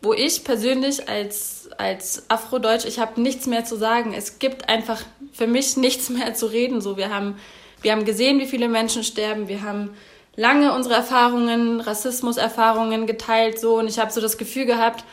wo 0.02 0.14
ich 0.14 0.44
persönlich 0.44 1.08
als, 1.08 1.68
als 1.76 2.24
Afrodeutsch, 2.28 2.86
ich 2.86 2.98
habe 2.98 3.20
nichts 3.20 3.46
mehr 3.46 3.66
zu 3.66 3.76
sagen. 3.76 4.14
Es 4.14 4.38
gibt 4.38 4.68
einfach 4.70 5.02
für 5.32 5.46
mich 5.46 5.76
nichts 5.76 6.08
mehr 6.08 6.32
zu 6.32 6.46
reden. 6.46 6.80
So, 6.80 6.96
wir 6.96 7.14
haben, 7.14 7.36
wir 7.82 7.92
haben 7.92 8.04
gesehen, 8.04 8.38
wie 8.38 8.46
viele 8.46 8.68
Menschen 8.68 9.04
sterben. 9.04 9.48
Wir 9.48 9.62
haben 9.62 9.90
lange 10.36 10.74
unsere 10.74 10.94
Erfahrungen, 10.94 11.80
Rassismuserfahrungen 11.80 13.06
geteilt, 13.06 13.58
so. 13.58 13.78
Und 13.78 13.88
ich 13.88 13.98
habe 13.98 14.12
so 14.12 14.20
das 14.20 14.38
Gefühl 14.38 14.66
gehabt, 14.66 15.04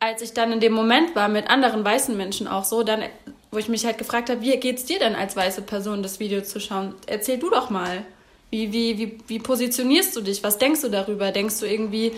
als 0.00 0.22
ich 0.22 0.32
dann 0.32 0.52
in 0.52 0.60
dem 0.60 0.72
Moment 0.72 1.16
war 1.16 1.28
mit 1.28 1.50
anderen 1.50 1.84
weißen 1.84 2.16
Menschen 2.16 2.46
auch 2.46 2.64
so, 2.64 2.82
dann, 2.82 3.02
wo 3.50 3.58
ich 3.58 3.68
mich 3.68 3.84
halt 3.84 3.98
gefragt 3.98 4.30
habe, 4.30 4.42
wie 4.42 4.56
geht's 4.56 4.84
dir 4.84 4.98
denn 4.98 5.14
als 5.14 5.36
weiße 5.36 5.62
Person, 5.62 6.02
das 6.02 6.20
Video 6.20 6.42
zu 6.42 6.60
schauen? 6.60 6.94
Erzähl 7.06 7.38
du 7.38 7.50
doch 7.50 7.70
mal. 7.70 8.04
Wie, 8.50 8.72
wie, 8.72 8.98
wie, 8.98 9.18
wie 9.26 9.38
positionierst 9.40 10.16
du 10.16 10.22
dich? 10.22 10.42
Was 10.42 10.58
denkst 10.58 10.80
du 10.82 10.88
darüber? 10.88 11.32
Denkst 11.32 11.60
du 11.60 11.66
irgendwie 11.66 12.12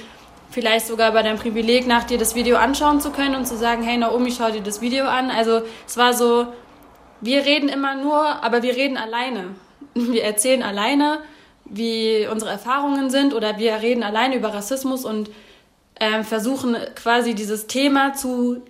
vielleicht 0.51 0.87
sogar 0.87 1.13
bei 1.13 1.23
deinem 1.23 1.39
Privileg 1.39 1.87
nach 1.87 2.05
dir 2.05 2.19
das 2.19 2.35
Video 2.35 2.57
anschauen 2.57 3.01
zu 3.01 3.11
können 3.11 3.35
und 3.35 3.47
zu 3.47 3.57
sagen, 3.57 3.83
hey 3.83 3.97
Naomi, 3.97 4.31
schau 4.31 4.51
dir 4.51 4.61
das 4.61 4.81
Video 4.81 5.07
an? 5.07 5.31
Also 5.31 5.63
es 5.87 5.97
war 5.97 6.13
so, 6.13 6.47
wir 7.21 7.45
reden 7.45 7.69
immer 7.69 7.97
nur, 7.97 8.43
aber 8.45 8.63
wir 8.63 8.77
reden 8.77 8.97
alleine. 8.97 9.55
Wir 9.95 10.25
erzählen 10.25 10.63
alleine, 10.63 11.21
wie 11.65 12.27
unsere 12.31 12.51
Erfahrungen 12.51 13.11
sind 13.11 13.33
oder 13.33 13.59
wir 13.59 13.75
reden 13.81 14.03
alleine 14.03 14.35
über 14.35 14.53
Rassismus 14.53 15.05
und 15.05 15.31
äh, 15.95 16.25
versuchen 16.25 16.77
quasi 16.97 17.35
dieses 17.35 17.69
Thema 17.69 18.13
zu 18.13 18.63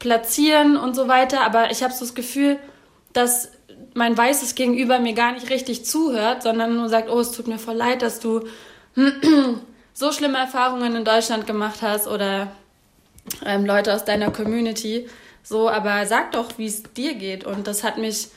platzieren 0.00 0.76
und 0.76 0.96
so 0.96 1.06
weiter. 1.06 1.42
Aber 1.42 1.70
ich 1.70 1.82
habe 1.82 1.92
so 1.92 2.00
das 2.00 2.14
Gefühl, 2.14 2.58
dass 3.12 3.52
mein 3.94 4.16
weißes 4.16 4.54
Gegenüber 4.56 4.98
mir 4.98 5.12
gar 5.12 5.32
nicht 5.32 5.50
richtig 5.50 5.84
zuhört, 5.84 6.42
sondern 6.42 6.76
nur 6.76 6.88
sagt, 6.88 7.08
oh, 7.08 7.20
es 7.20 7.32
tut 7.32 7.46
mir 7.46 7.58
voll 7.58 7.76
leid, 7.76 8.02
dass 8.02 8.18
du 8.18 8.44
so 9.94 10.12
schlimme 10.12 10.38
Erfahrungen 10.38 10.96
in 10.96 11.04
Deutschland 11.04 11.46
gemacht 11.46 11.82
hast 11.82 12.08
oder 12.08 12.48
ähm, 13.44 13.64
Leute 13.64 13.94
aus 13.94 14.04
deiner 14.04 14.30
Community. 14.30 15.08
So, 15.42 15.68
aber 15.68 16.06
sag 16.06 16.32
doch, 16.32 16.58
wie 16.58 16.66
es 16.66 16.82
dir 16.82 17.14
geht. 17.14 17.44
Und 17.44 17.66
das 17.66 17.84
hat 17.84 17.98
mich 17.98 18.28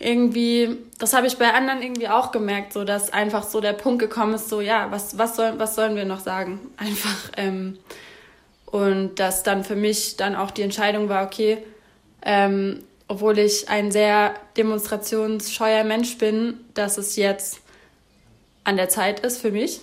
irgendwie, 0.00 0.78
das 0.98 1.12
habe 1.12 1.26
ich 1.26 1.36
bei 1.36 1.52
anderen 1.52 1.82
irgendwie 1.82 2.08
auch 2.08 2.32
gemerkt, 2.32 2.72
so 2.72 2.84
dass 2.84 3.12
einfach 3.12 3.44
so 3.44 3.60
der 3.60 3.74
Punkt 3.74 4.00
gekommen 4.00 4.34
ist, 4.34 4.48
so 4.48 4.62
ja, 4.62 4.90
was, 4.90 5.18
was, 5.18 5.36
soll, 5.36 5.58
was 5.58 5.74
sollen 5.74 5.94
wir 5.94 6.06
noch 6.06 6.20
sagen? 6.20 6.58
Einfach. 6.78 7.30
Ähm, 7.36 7.78
und 8.66 9.16
dass 9.16 9.42
dann 9.42 9.62
für 9.62 9.76
mich 9.76 10.16
dann 10.16 10.34
auch 10.34 10.50
die 10.50 10.62
Entscheidung 10.62 11.08
war, 11.08 11.24
okay, 11.24 11.58
ähm, 12.22 12.82
obwohl 13.08 13.38
ich 13.38 13.68
ein 13.68 13.90
sehr 13.90 14.34
demonstrationsscheuer 14.56 15.84
Mensch 15.84 16.16
bin, 16.16 16.60
dass 16.74 16.96
es 16.96 17.16
jetzt 17.16 17.60
an 18.64 18.76
der 18.76 18.88
Zeit 18.88 19.20
ist 19.20 19.38
für 19.38 19.50
mich. 19.50 19.80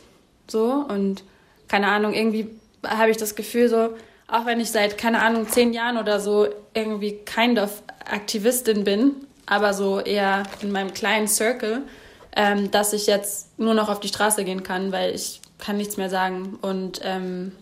So 0.47 0.85
und 0.87 1.23
keine 1.67 1.89
Ahnung, 1.89 2.13
irgendwie 2.13 2.49
habe 2.85 3.11
ich 3.11 3.17
das 3.17 3.35
Gefühl, 3.35 3.69
so, 3.69 3.89
auch 4.27 4.45
wenn 4.45 4.59
ich 4.61 4.71
seit, 4.71 4.97
keine 4.97 5.21
Ahnung, 5.21 5.47
zehn 5.49 5.73
Jahren 5.73 5.97
oder 5.97 6.19
so 6.19 6.47
irgendwie 6.73 7.19
kind 7.25 7.59
of 7.59 7.83
Aktivistin 8.05 8.85
bin, 8.85 9.26
aber 9.47 9.73
so 9.73 9.99
eher 9.99 10.43
in 10.61 10.71
meinem 10.71 10.93
kleinen 10.93 11.27
Circle, 11.27 11.81
ähm, 12.35 12.69
dass 12.69 12.93
ich 12.93 13.07
jetzt 13.07 13.57
nur 13.57 13.73
noch 13.73 13.89
auf 13.89 13.99
die 13.99 14.09
Straße 14.09 14.43
gehen 14.43 14.61
kann, 14.61 14.91
weil 14.91 15.15
ich 15.15 15.41
kann 15.57 15.77
nichts 15.77 15.97
mehr 15.97 16.11
sagen. 16.11 16.59
Und 16.61 17.01
ähm, 17.03 17.53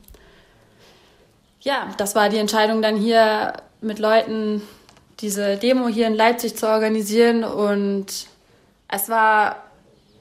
ja, 1.61 1.87
das 1.97 2.15
war 2.15 2.27
die 2.27 2.37
Entscheidung 2.39 2.81
dann 2.81 2.97
hier 2.97 3.53
mit 3.79 3.99
Leuten 3.99 4.61
diese 5.21 5.55
Demo 5.55 5.87
hier 5.87 6.07
in 6.07 6.15
Leipzig 6.15 6.57
zu 6.57 6.67
organisieren. 6.67 7.43
Und 7.43 8.27
es 8.89 9.07
war 9.07 9.63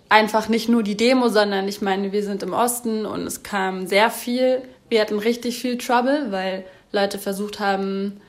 einfach 0.09 0.49
nicht 0.49 0.68
nur 0.68 0.83
die 0.83 0.97
Demo, 0.97 1.28
sondern 1.28 1.66
ich 1.66 1.83
meine, 1.83 2.12
wir 2.12 2.23
sind 2.23 2.42
im 2.42 2.52
Osten 2.52 3.06
und 3.06 3.26
es 3.26 3.42
kam 3.42 3.87
sehr 3.87 4.11
viel. 4.11 4.62
Wir 4.88 5.00
hatten 5.00 5.18
richtig 5.18 5.59
viel 5.59 5.78
Trouble, 5.78 6.30
weil 6.30 6.64
Leute 6.92 7.18
versucht 7.18 7.59
haben, 7.59 8.21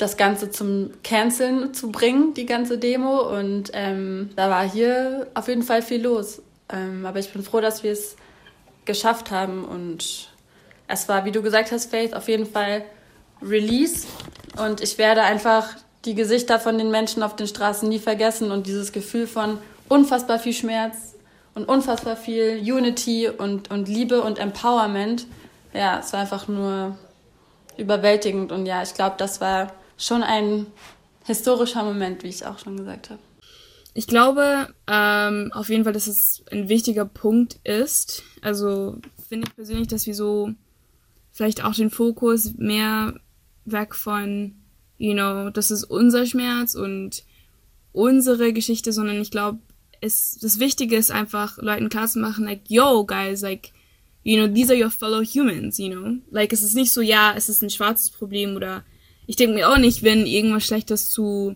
das 0.00 0.16
Ganze 0.16 0.50
zum 0.50 0.90
Canceln 1.04 1.74
zu 1.74 1.90
bringen, 1.92 2.34
die 2.34 2.46
ganze 2.46 2.78
Demo. 2.78 3.20
Und 3.20 3.70
ähm, 3.74 4.30
da 4.36 4.48
war 4.48 4.68
hier 4.68 5.26
auf 5.34 5.48
jeden 5.48 5.62
Fall 5.62 5.82
viel 5.82 6.02
los. 6.02 6.42
Ähm, 6.72 7.04
aber 7.04 7.18
ich 7.18 7.32
bin 7.32 7.42
froh, 7.42 7.60
dass 7.60 7.82
wir 7.82 7.92
es 7.92 8.16
geschafft 8.84 9.30
haben. 9.30 9.64
Und 9.64 10.30
es 10.88 11.08
war, 11.08 11.24
wie 11.24 11.32
du 11.32 11.42
gesagt 11.42 11.70
hast, 11.72 11.90
Faith, 11.90 12.14
auf 12.14 12.28
jeden 12.28 12.46
Fall 12.46 12.84
Release. 13.42 14.06
Und 14.58 14.80
ich 14.80 14.98
werde 14.98 15.22
einfach 15.22 15.68
die 16.04 16.14
Gesichter 16.14 16.58
von 16.58 16.78
den 16.78 16.90
Menschen 16.90 17.22
auf 17.22 17.36
den 17.36 17.46
Straßen 17.46 17.88
nie 17.88 17.98
vergessen 17.98 18.50
und 18.50 18.66
dieses 18.66 18.92
Gefühl 18.92 19.26
von 19.26 19.58
unfassbar 19.88 20.38
viel 20.38 20.54
Schmerz 20.54 21.14
und 21.54 21.68
unfassbar 21.68 22.16
viel 22.16 22.58
Unity 22.58 23.28
und, 23.28 23.70
und 23.70 23.86
Liebe 23.86 24.22
und 24.22 24.38
Empowerment. 24.38 25.26
Ja, 25.74 25.98
es 25.98 26.12
war 26.12 26.20
einfach 26.20 26.48
nur 26.48 26.96
überwältigend 27.76 28.50
und 28.50 28.66
ja, 28.66 28.82
ich 28.82 28.94
glaube, 28.94 29.16
das 29.18 29.40
war 29.40 29.72
schon 30.00 30.22
ein 30.22 30.66
historischer 31.24 31.84
Moment, 31.84 32.22
wie 32.22 32.28
ich 32.28 32.44
auch 32.44 32.58
schon 32.58 32.76
gesagt 32.76 33.10
habe. 33.10 33.20
Ich 33.92 34.06
glaube 34.06 34.68
ähm, 34.86 35.50
auf 35.52 35.68
jeden 35.68 35.84
Fall, 35.84 35.92
dass 35.92 36.06
es 36.06 36.44
ein 36.50 36.68
wichtiger 36.68 37.04
Punkt 37.04 37.58
ist. 37.64 38.22
Also 38.40 38.98
finde 39.28 39.48
ich 39.48 39.54
persönlich, 39.54 39.88
dass 39.88 40.06
wir 40.06 40.14
so 40.14 40.52
vielleicht 41.32 41.64
auch 41.64 41.74
den 41.74 41.90
Fokus 41.90 42.54
mehr 42.56 43.14
weg 43.64 43.94
von, 43.94 44.54
you 44.98 45.12
know, 45.12 45.50
das 45.50 45.70
ist 45.70 45.84
unser 45.84 46.26
Schmerz 46.26 46.74
und 46.74 47.24
unsere 47.92 48.52
Geschichte, 48.52 48.92
sondern 48.92 49.20
ich 49.20 49.30
glaube, 49.30 49.58
das 50.00 50.58
Wichtige 50.58 50.96
ist 50.96 51.10
einfach, 51.10 51.58
Leuten 51.58 51.88
klarzumachen, 51.88 52.44
like, 52.44 52.62
yo, 52.68 53.04
guys, 53.04 53.42
like, 53.42 53.72
you 54.22 54.36
know, 54.36 54.52
these 54.52 54.72
are 54.72 54.82
your 54.82 54.90
fellow 54.90 55.22
humans, 55.22 55.78
you 55.78 55.90
know? 55.90 56.16
Like, 56.30 56.52
es 56.52 56.62
ist 56.62 56.74
nicht 56.74 56.92
so, 56.92 57.02
ja, 57.02 57.34
es 57.36 57.48
ist 57.48 57.62
ein 57.62 57.70
schwarzes 57.70 58.10
Problem 58.10 58.56
oder 58.56 58.84
ich 59.30 59.36
denke 59.36 59.54
mir 59.54 59.70
auch 59.70 59.78
nicht, 59.78 60.02
wenn 60.02 60.26
irgendwas 60.26 60.66
Schlechtes 60.66 61.08
zu 61.08 61.54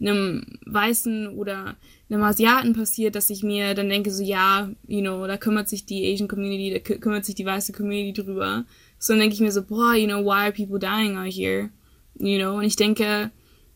einem 0.00 0.58
Weißen 0.66 1.28
oder 1.28 1.76
einem 2.10 2.24
Asiaten 2.24 2.72
passiert, 2.72 3.14
dass 3.14 3.30
ich 3.30 3.44
mir 3.44 3.74
dann 3.74 3.88
denke, 3.88 4.10
so 4.10 4.24
ja, 4.24 4.68
you 4.88 5.02
know, 5.02 5.24
da 5.28 5.36
kümmert 5.36 5.68
sich 5.68 5.86
die 5.86 6.12
Asian 6.12 6.26
Community, 6.26 6.72
da 6.72 6.80
kümmert 6.80 7.24
sich 7.24 7.36
die 7.36 7.46
weiße 7.46 7.72
Community 7.72 8.24
drüber. 8.24 8.64
So 8.98 9.12
dann 9.12 9.20
denke 9.20 9.34
ich 9.34 9.40
mir 9.40 9.52
so, 9.52 9.62
boah, 9.62 9.94
you 9.94 10.08
know, 10.08 10.24
why 10.24 10.46
are 10.46 10.52
people 10.52 10.80
dying 10.80 11.16
out 11.16 11.32
here? 11.32 11.70
You 12.18 12.38
know, 12.38 12.56
und 12.56 12.64
ich 12.64 12.74
denke, 12.74 13.30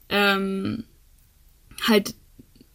ähm, 0.09 0.83
halt, 1.87 2.17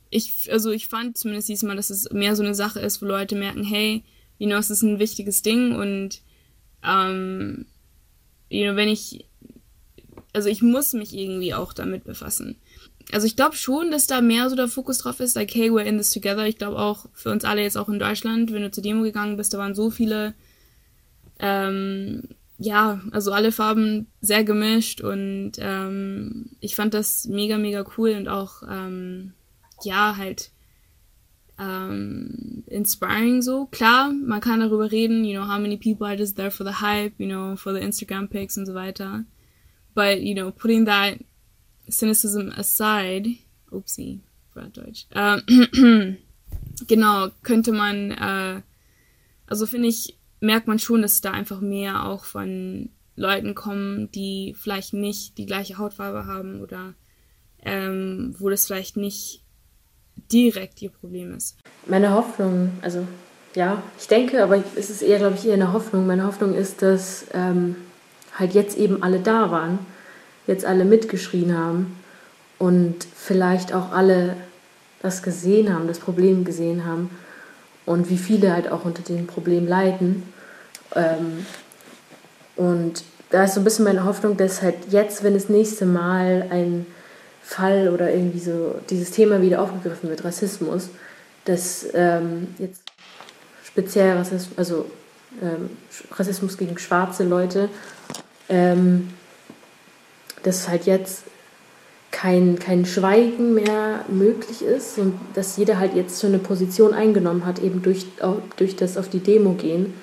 ich, 0.10 0.54
also 0.54 0.72
ich 0.72 0.88
fand 0.88 1.18
zumindest 1.18 1.50
diesmal, 1.50 1.76
dass 1.76 1.90
es 1.90 2.10
mehr 2.14 2.38
so 2.38 2.44
eine 2.44 2.56
Sache 2.56 2.80
ist, 2.80 3.02
wo 3.02 3.08
Leute 3.08 3.36
merken, 3.36 3.66
hey, 3.66 4.06
you 4.38 4.48
know, 4.48 4.56
es 4.56 4.70
ist 4.70 4.84
ein 4.84 5.00
wichtiges 5.00 5.42
Ding 5.42 5.76
und, 5.76 6.22
ähm, 6.82 7.66
you 8.50 8.64
know, 8.64 8.78
wenn 8.78 8.88
ich 8.88 9.26
also 10.34 10.50
ich 10.50 10.62
muss 10.62 10.94
mich 10.94 11.14
irgendwie 11.14 11.54
auch 11.54 11.74
damit 11.74 12.04
befassen. 12.04 12.58
Also 13.12 13.28
ich 13.28 13.36
glaube 13.36 13.56
schon, 13.56 13.92
dass 13.92 14.08
da 14.08 14.22
mehr 14.22 14.50
so 14.50 14.56
der 14.56 14.68
Fokus 14.68 15.00
drauf 15.00 15.20
ist, 15.20 15.36
like, 15.36 15.54
hey, 15.54 15.70
we're 15.70 15.84
in 15.84 15.98
this 15.98 16.12
together. 16.12 16.48
Ich 16.48 16.58
glaube 16.58 16.78
auch 16.78 17.08
für 17.14 17.32
uns 17.32 17.44
alle 17.44 17.62
jetzt 17.62 17.78
auch 17.78 17.90
in 17.90 18.00
Deutschland, 18.00 18.54
wenn 18.54 18.62
du 18.62 18.72
zur 18.72 18.84
Demo 18.84 19.04
gegangen 19.04 19.38
bist, 19.38 19.54
da 19.54 19.58
waren 19.58 19.76
so 19.76 19.90
viele, 19.90 20.34
ähm, 21.40 22.24
ja, 22.58 23.02
also 23.12 23.32
alle 23.32 23.52
Farben 23.52 24.08
sehr 24.22 24.44
gemischt 24.44 25.02
und 25.02 25.54
ähm, 25.58 26.52
ich 26.60 26.76
fand 26.76 26.94
das 26.94 27.26
mega, 27.26 27.58
mega 27.58 27.84
cool 27.98 28.12
und 28.12 28.28
auch, 28.28 28.62
ähm, 28.70 29.34
ja, 29.84 30.16
halt 30.16 30.52
ähm, 31.60 32.64
inspiring 32.68 33.42
so. 33.42 33.66
Klar, 33.66 34.12
man 34.12 34.42
kann 34.42 34.60
darüber 34.60 34.92
reden, 34.92 35.26
you 35.26 35.38
know, 35.38 35.52
how 35.52 35.60
many 35.60 35.78
people 35.78 36.08
are 36.08 36.16
just 36.18 36.36
there 36.36 36.52
for 36.52 36.66
the 36.66 36.76
hype, 36.82 37.14
you 37.18 37.28
know, 37.28 37.56
for 37.56 37.74
the 37.74 37.80
Instagram 37.80 38.30
pics 38.30 38.58
und 38.58 38.68
so 38.68 38.74
weiter. 38.74 39.26
But, 39.94 40.22
you 40.22 40.36
know, 40.36 40.52
putting 40.52 40.86
that 40.86 41.18
cynicism 41.90 42.52
aside, 42.56 43.28
oopsie, 43.72 44.22
Deutsch, 44.74 45.08
ähm, 45.14 46.18
genau, 46.88 47.30
könnte 47.44 47.72
man, 47.72 48.12
äh, 48.12 48.62
also 49.48 49.66
finde 49.66 49.88
ich, 49.88 50.18
merkt 50.40 50.68
man 50.68 50.80
schon, 50.80 51.02
dass 51.02 51.22
da 51.22 51.32
einfach 51.32 51.62
mehr 51.62 52.06
auch 52.06 52.26
von 52.26 52.90
Leuten 53.16 53.56
kommen, 53.56 54.12
die 54.12 54.56
vielleicht 54.58 54.94
nicht 54.94 55.38
die 55.38 55.46
gleiche 55.46 55.78
Hautfarbe 55.78 56.26
haben 56.26 56.62
oder 56.62 56.96
ähm, 57.64 58.36
wo 58.40 58.50
das 58.50 58.66
vielleicht 58.66 58.98
nicht 58.98 59.44
direkt 60.32 60.82
ihr 60.82 60.90
Problem 60.90 61.34
ist. 61.34 61.58
Meine 61.86 62.12
Hoffnung, 62.12 62.72
also 62.82 63.08
ja, 63.56 63.84
ich 64.00 64.08
denke, 64.08 64.44
aber 64.44 64.64
es 64.76 64.90
ist 64.90 65.02
eher, 65.02 65.20
glaube 65.20 65.36
ich, 65.36 65.46
eher 65.46 65.56
eine 65.56 65.74
Hoffnung. 65.74 66.08
Meine 66.08 66.26
Hoffnung 66.26 66.54
ist, 66.54 66.82
dass 66.82 67.26
ähm, 67.34 67.76
halt 68.38 68.54
jetzt 68.54 68.78
eben 68.78 69.04
alle 69.04 69.20
da 69.20 69.52
waren, 69.52 69.80
jetzt 70.48 70.66
alle 70.66 70.86
mitgeschrien 70.86 71.58
haben 71.58 71.98
und 72.58 73.06
vielleicht 73.16 73.74
auch 73.74 73.92
alle 73.92 74.36
das 75.02 75.24
gesehen 75.24 75.74
haben, 75.74 75.88
das 75.88 76.00
Problem 76.00 76.46
gesehen 76.46 76.86
haben 76.86 77.10
und 77.86 78.10
wie 78.10 78.18
viele 78.18 78.54
halt 78.54 78.72
auch 78.72 78.86
unter 78.86 79.02
dem 79.02 79.28
Problem 79.28 79.68
leiden. 79.68 80.24
Ähm, 80.96 81.46
und 82.56 83.04
da 83.32 83.46
ist 83.46 83.56
so 83.56 83.62
ein 83.62 83.64
bisschen 83.64 83.86
meine 83.86 84.06
Hoffnung, 84.06 84.38
dass 84.38 84.62
halt 84.62 84.76
jetzt, 84.90 85.24
wenn 85.24 85.34
das 85.34 85.50
nächste 85.50 85.86
Mal 85.86 86.48
ein 86.50 86.86
Fall 87.42 87.90
oder 87.90 88.12
irgendwie 88.14 88.40
so 88.40 88.76
dieses 88.90 89.12
Thema 89.12 89.42
wieder 89.42 89.62
aufgegriffen 89.62 90.10
wird, 90.10 90.24
Rassismus, 90.24 90.90
dass 91.46 91.88
ähm, 91.94 92.50
jetzt 92.60 92.84
speziell 93.64 94.18
Rassismus, 94.18 94.58
also 94.58 94.86
ähm, 95.42 95.70
Rassismus 96.12 96.58
gegen 96.58 96.78
schwarze 96.78 97.24
Leute 97.24 97.70
ähm, 98.52 99.10
dass 100.44 100.68
halt 100.68 100.86
jetzt 100.86 101.24
kein, 102.12 102.60
kein 102.60 102.86
Schweigen 102.86 103.54
mehr 103.54 104.04
möglich 104.10 104.62
ist 104.62 104.98
und 104.98 105.14
dass 105.34 105.58
jeder 105.58 105.80
halt 105.80 105.96
jetzt 105.96 106.20
schon 106.20 106.32
eine 106.32 106.40
Position 106.40 106.94
eingenommen 106.94 107.46
hat, 107.46 107.60
eben 107.60 107.82
durch, 107.82 108.06
durch 108.58 108.76
das 108.76 108.98
auf 108.98 109.08
die 109.08 109.20
Demo 109.20 109.54
gehen, 109.54 109.94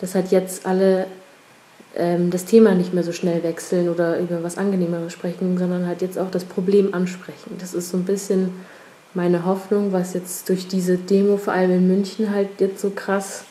dass 0.00 0.14
halt 0.14 0.30
jetzt 0.30 0.64
alle 0.64 1.06
ähm, 1.94 2.30
das 2.30 2.46
Thema 2.46 2.74
nicht 2.74 2.94
mehr 2.94 3.04
so 3.04 3.12
schnell 3.12 3.42
wechseln 3.42 3.90
oder 3.90 4.18
über 4.18 4.42
was 4.42 4.56
Angenehmeres 4.56 5.12
sprechen, 5.12 5.58
sondern 5.58 5.86
halt 5.86 6.00
jetzt 6.00 6.18
auch 6.18 6.30
das 6.30 6.44
Problem 6.44 6.94
ansprechen. 6.94 7.56
Das 7.58 7.74
ist 7.74 7.90
so 7.90 7.98
ein 7.98 8.04
bisschen 8.04 8.52
meine 9.12 9.44
Hoffnung, 9.44 9.92
was 9.92 10.14
jetzt 10.14 10.48
durch 10.48 10.68
diese 10.68 10.96
Demo, 10.96 11.36
vor 11.36 11.52
allem 11.52 11.72
in 11.72 11.88
München, 11.88 12.30
halt 12.30 12.48
jetzt 12.60 12.80
so 12.80 12.90
krass 12.90 13.44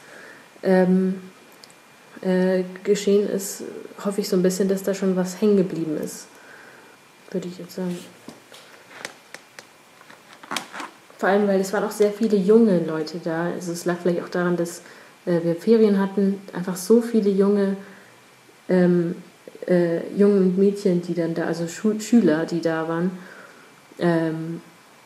ähm, 0.63 1.21
äh, 2.21 2.63
geschehen 2.83 3.29
ist, 3.29 3.63
hoffe 4.03 4.21
ich 4.21 4.29
so 4.29 4.35
ein 4.35 4.43
bisschen, 4.43 4.67
dass 4.67 4.83
da 4.83 4.93
schon 4.93 5.15
was 5.15 5.41
hängen 5.41 5.57
geblieben 5.57 5.97
ist 5.97 6.27
würde 7.31 7.47
ich 7.47 7.57
jetzt 7.57 7.75
sagen. 7.75 7.97
Vor 11.17 11.29
allem, 11.29 11.47
weil 11.47 11.59
es 11.59 11.73
waren 11.73 11.83
auch 11.83 11.91
sehr 11.91 12.11
viele 12.11 12.37
junge 12.37 12.79
Leute 12.79 13.19
da. 13.23 13.45
Also 13.45 13.71
es 13.71 13.85
lag 13.85 13.97
vielleicht 14.01 14.23
auch 14.23 14.29
daran, 14.29 14.55
dass 14.55 14.81
äh, 15.25 15.43
wir 15.43 15.55
Ferien 15.55 15.99
hatten. 15.99 16.41
Einfach 16.53 16.75
so 16.75 17.01
viele 17.01 17.29
junge 17.29 17.75
ähm, 18.69 19.15
äh, 19.67 20.07
Jungen 20.15 20.43
und 20.43 20.57
Mädchen, 20.57 21.01
die 21.01 21.13
dann 21.13 21.33
da, 21.33 21.45
also 21.45 21.67
Schu 21.67 21.99
Schüler, 21.99 22.45
die 22.45 22.61
da 22.61 22.87
waren. 22.87 23.11
Ähm, 23.99 24.61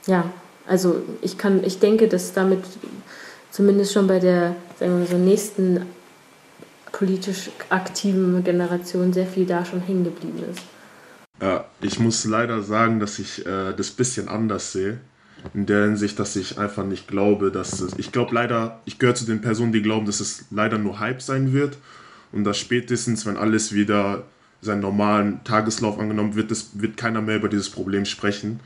ja, 0.06 0.30
also 0.68 1.02
ich 1.22 1.38
kann, 1.38 1.64
ich 1.64 1.80
denke, 1.80 2.08
dass 2.08 2.34
damit 2.34 2.60
zumindest 3.52 3.94
schon 3.94 4.08
bei 4.08 4.20
der, 4.20 4.56
sagen 4.82 5.00
wir 5.00 5.08
so, 5.08 5.18
nächsten 5.18 5.86
politisch 6.92 7.50
aktiven 7.70 8.44
Generation 8.44 9.14
sehr 9.14 9.28
viel 9.28 9.46
da 9.46 9.64
schon 9.64 9.82
hängen 9.82 10.04
geblieben 10.04 10.44
ist. 10.52 10.62
Ja, 11.42 11.66
ich 11.82 12.00
muss 12.00 12.26
leider 12.26 12.62
sagen, 12.62 13.00
dass 13.00 13.18
ich 13.20 13.46
äh, 13.46 13.74
das 13.74 13.92
bisschen 13.92 14.28
anders 14.28 14.72
sehe. 14.72 15.00
In 15.56 15.66
der 15.66 15.86
Hinsicht, 15.86 16.20
dass 16.20 16.36
ich 16.36 16.60
einfach 16.60 16.86
nicht 16.86 17.08
glaube, 17.08 17.52
dass 17.52 17.80
es. 17.80 17.94
Ich 17.98 18.12
glaube 18.12 18.36
leider, 18.36 18.80
ich 18.86 19.00
gehöre 19.00 19.16
zu 19.16 19.26
den 19.26 19.42
Personen, 19.42 19.72
die 19.72 19.82
glauben, 19.82 20.06
dass 20.06 20.20
es 20.20 20.46
leider 20.52 20.78
nur 20.78 21.00
Hype 21.00 21.22
sein 21.22 21.52
wird. 21.52 21.78
Und 22.32 22.44
dass 22.44 22.60
spätestens, 22.60 23.26
wenn 23.26 23.38
alles 23.38 23.74
wieder 23.74 24.24
seinen 24.62 24.82
normalen 24.82 25.44
Tageslauf 25.44 26.00
angenommen 26.00 26.36
wird, 26.36 26.52
das, 26.52 26.70
wird 26.74 26.96
keiner 26.96 27.22
mehr 27.22 27.38
über 27.38 27.50
dieses 27.50 27.72
Problem 27.72 28.06
sprechen. 28.06 28.60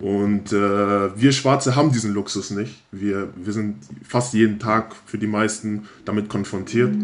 Und 0.00 0.52
äh, 0.52 1.20
wir 1.20 1.32
Schwarze 1.32 1.76
haben 1.76 1.92
diesen 1.92 2.12
Luxus 2.12 2.50
nicht. 2.50 2.82
Wir, 2.92 3.28
wir 3.36 3.52
sind 3.52 3.76
fast 4.06 4.34
jeden 4.34 4.58
Tag 4.58 4.94
für 5.06 5.18
die 5.18 5.26
meisten 5.26 5.88
damit 6.04 6.28
konfrontiert. 6.28 6.94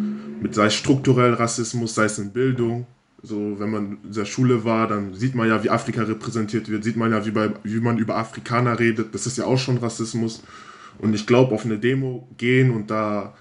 Mit 0.40 0.54
sei 0.54 0.66
es 0.66 0.74
strukturell 0.74 1.34
Rassismus, 1.34 1.94
sei 1.94 2.04
es 2.04 2.18
in 2.18 2.32
Bildung, 2.32 2.86
so, 3.22 3.58
wenn 3.58 3.70
man 3.70 3.98
in 4.02 4.12
der 4.12 4.24
Schule 4.24 4.64
war, 4.64 4.88
dann 4.88 5.14
sieht 5.14 5.34
man 5.34 5.46
ja, 5.46 5.62
wie 5.62 5.70
Afrika 5.70 6.02
repräsentiert 6.02 6.70
wird, 6.70 6.84
sieht 6.84 6.96
man 6.96 7.12
ja, 7.12 7.26
wie, 7.26 7.30
bei, 7.30 7.50
wie 7.62 7.80
man 7.80 7.98
über 7.98 8.16
Afrikaner 8.16 8.78
redet. 8.78 9.14
Das 9.14 9.26
ist 9.26 9.36
ja 9.36 9.44
auch 9.44 9.58
schon 9.58 9.76
Rassismus. 9.76 10.42
Und 10.98 11.14
ich 11.14 11.26
glaube, 11.26 11.54
auf 11.54 11.64
eine 11.64 11.78
Demo 11.78 12.28
gehen 12.38 12.70
und 12.70 12.90
da 12.90 13.34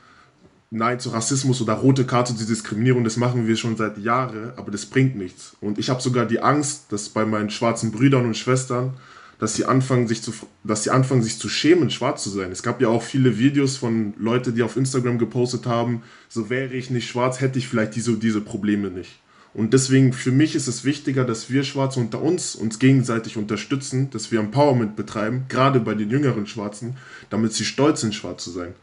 Nein 0.71 0.99
zu 0.99 1.09
Rassismus 1.09 1.61
oder 1.61 1.73
rote 1.73 2.05
Karte 2.05 2.35
zu 2.35 2.45
Diskriminierung, 2.45 3.03
das 3.03 3.17
machen 3.17 3.47
wir 3.47 3.55
schon 3.55 3.75
seit 3.75 3.97
Jahren, 3.97 4.51
aber 4.55 4.69
das 4.69 4.85
bringt 4.85 5.15
nichts. 5.15 5.55
Und 5.61 5.79
ich 5.79 5.89
habe 5.89 6.01
sogar 6.01 6.25
die 6.25 6.41
Angst, 6.41 6.91
dass 6.91 7.09
bei 7.09 7.25
meinen 7.25 7.49
schwarzen 7.49 7.91
Brüdern 7.91 8.25
und 8.25 8.37
Schwestern, 8.37 8.93
dass 9.39 9.55
sie 9.55 9.65
anfangen, 9.65 10.07
sich 10.07 10.21
zu, 10.21 10.33
dass 10.63 10.83
sie 10.83 10.91
anfangen, 10.91 11.23
sich 11.23 11.39
zu 11.39 11.49
schämen, 11.49 11.89
schwarz 11.89 12.23
zu 12.23 12.29
sein. 12.29 12.51
Es 12.51 12.61
gab 12.61 12.81
ja 12.81 12.89
auch 12.89 13.01
viele 13.01 13.39
Videos 13.39 13.77
von 13.77 14.13
Leuten, 14.19 14.53
die 14.53 14.63
auf 14.63 14.77
Instagram 14.77 15.17
gepostet 15.17 15.65
haben, 15.65 16.03
so 16.27 16.49
wäre 16.49 16.73
ich 16.73 16.89
nicht 16.89 17.09
schwarz, 17.09 17.39
hätte 17.39 17.57
ich 17.57 17.67
vielleicht 17.67 17.95
diese, 17.95 18.17
diese 18.17 18.41
Probleme 18.41 18.91
nicht. 18.91 19.19
Und 19.53 19.73
deswegen 19.73 20.13
für 20.13 20.31
mich 20.31 20.55
ist 20.55 20.67
es 20.67 20.85
wichtiger, 20.85 21.25
dass 21.25 21.49
wir 21.49 21.63
Schwarze 21.63 21.99
unter 21.99 22.21
uns 22.21 22.53
uns 22.53 22.77
gegenseitig 22.77 23.37
unterstützen, 23.37 24.09
dass 24.11 24.31
wir 24.31 24.39
Empowerment 24.39 24.95
betreiben, 24.95 25.45
gerade 25.49 25.79
bei 25.79 25.95
den 25.95 26.09
jüngeren 26.09 26.45
Schwarzen, 26.45 26.97
damit 27.29 27.53
sie 27.53 27.65
stolz 27.65 28.01
sind, 28.01 28.13
schwarz 28.13 28.43
zu 28.43 28.51
sein. 28.51 28.73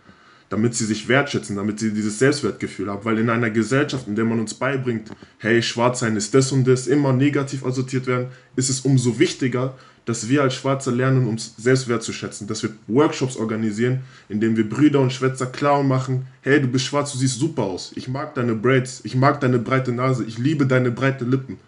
Damit 0.48 0.74
sie 0.74 0.84
sich 0.84 1.08
wertschätzen, 1.08 1.56
damit 1.56 1.80
sie 1.80 1.92
dieses 1.92 2.18
Selbstwertgefühl 2.18 2.88
haben. 2.88 3.04
Weil 3.04 3.18
in 3.18 3.30
einer 3.30 3.50
Gesellschaft, 3.50 4.06
in 4.06 4.14
der 4.14 4.24
man 4.24 4.38
uns 4.38 4.54
beibringt, 4.54 5.10
hey, 5.38 5.60
schwarz 5.60 6.00
sein 6.00 6.16
ist 6.16 6.34
das 6.34 6.52
und 6.52 6.66
das, 6.66 6.86
immer 6.86 7.12
negativ 7.12 7.64
assoziiert 7.64 8.06
werden, 8.06 8.28
ist 8.54 8.70
es 8.70 8.80
umso 8.80 9.18
wichtiger, 9.18 9.76
dass 10.06 10.28
wir 10.28 10.42
als 10.42 10.54
Schwarze 10.54 10.92
lernen, 10.92 11.26
uns 11.26 11.54
selbst 11.58 11.88
wertzuschätzen, 11.88 12.46
dass 12.46 12.62
wir 12.62 12.70
Workshops 12.86 13.36
organisieren, 13.36 14.00
in 14.28 14.40
denen 14.40 14.56
wir 14.56 14.68
Brüder 14.68 15.00
und 15.00 15.12
Schwester 15.12 15.46
klar 15.46 15.82
machen, 15.82 16.26
hey, 16.42 16.60
du 16.60 16.68
bist 16.68 16.86
schwarz, 16.86 17.12
du 17.12 17.18
siehst 17.18 17.38
super 17.38 17.64
aus, 17.64 17.92
ich 17.96 18.06
mag 18.06 18.34
deine 18.34 18.54
Braids, 18.54 19.00
ich 19.04 19.16
mag 19.16 19.40
deine 19.40 19.58
breite 19.58 19.92
Nase, 19.92 20.24
ich 20.24 20.38
liebe 20.38 20.64
deine 20.64 20.92
breite 20.92 21.24
Lippen. 21.24 21.58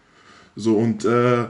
So 0.54 0.78
und, 0.78 1.04
äh, 1.04 1.46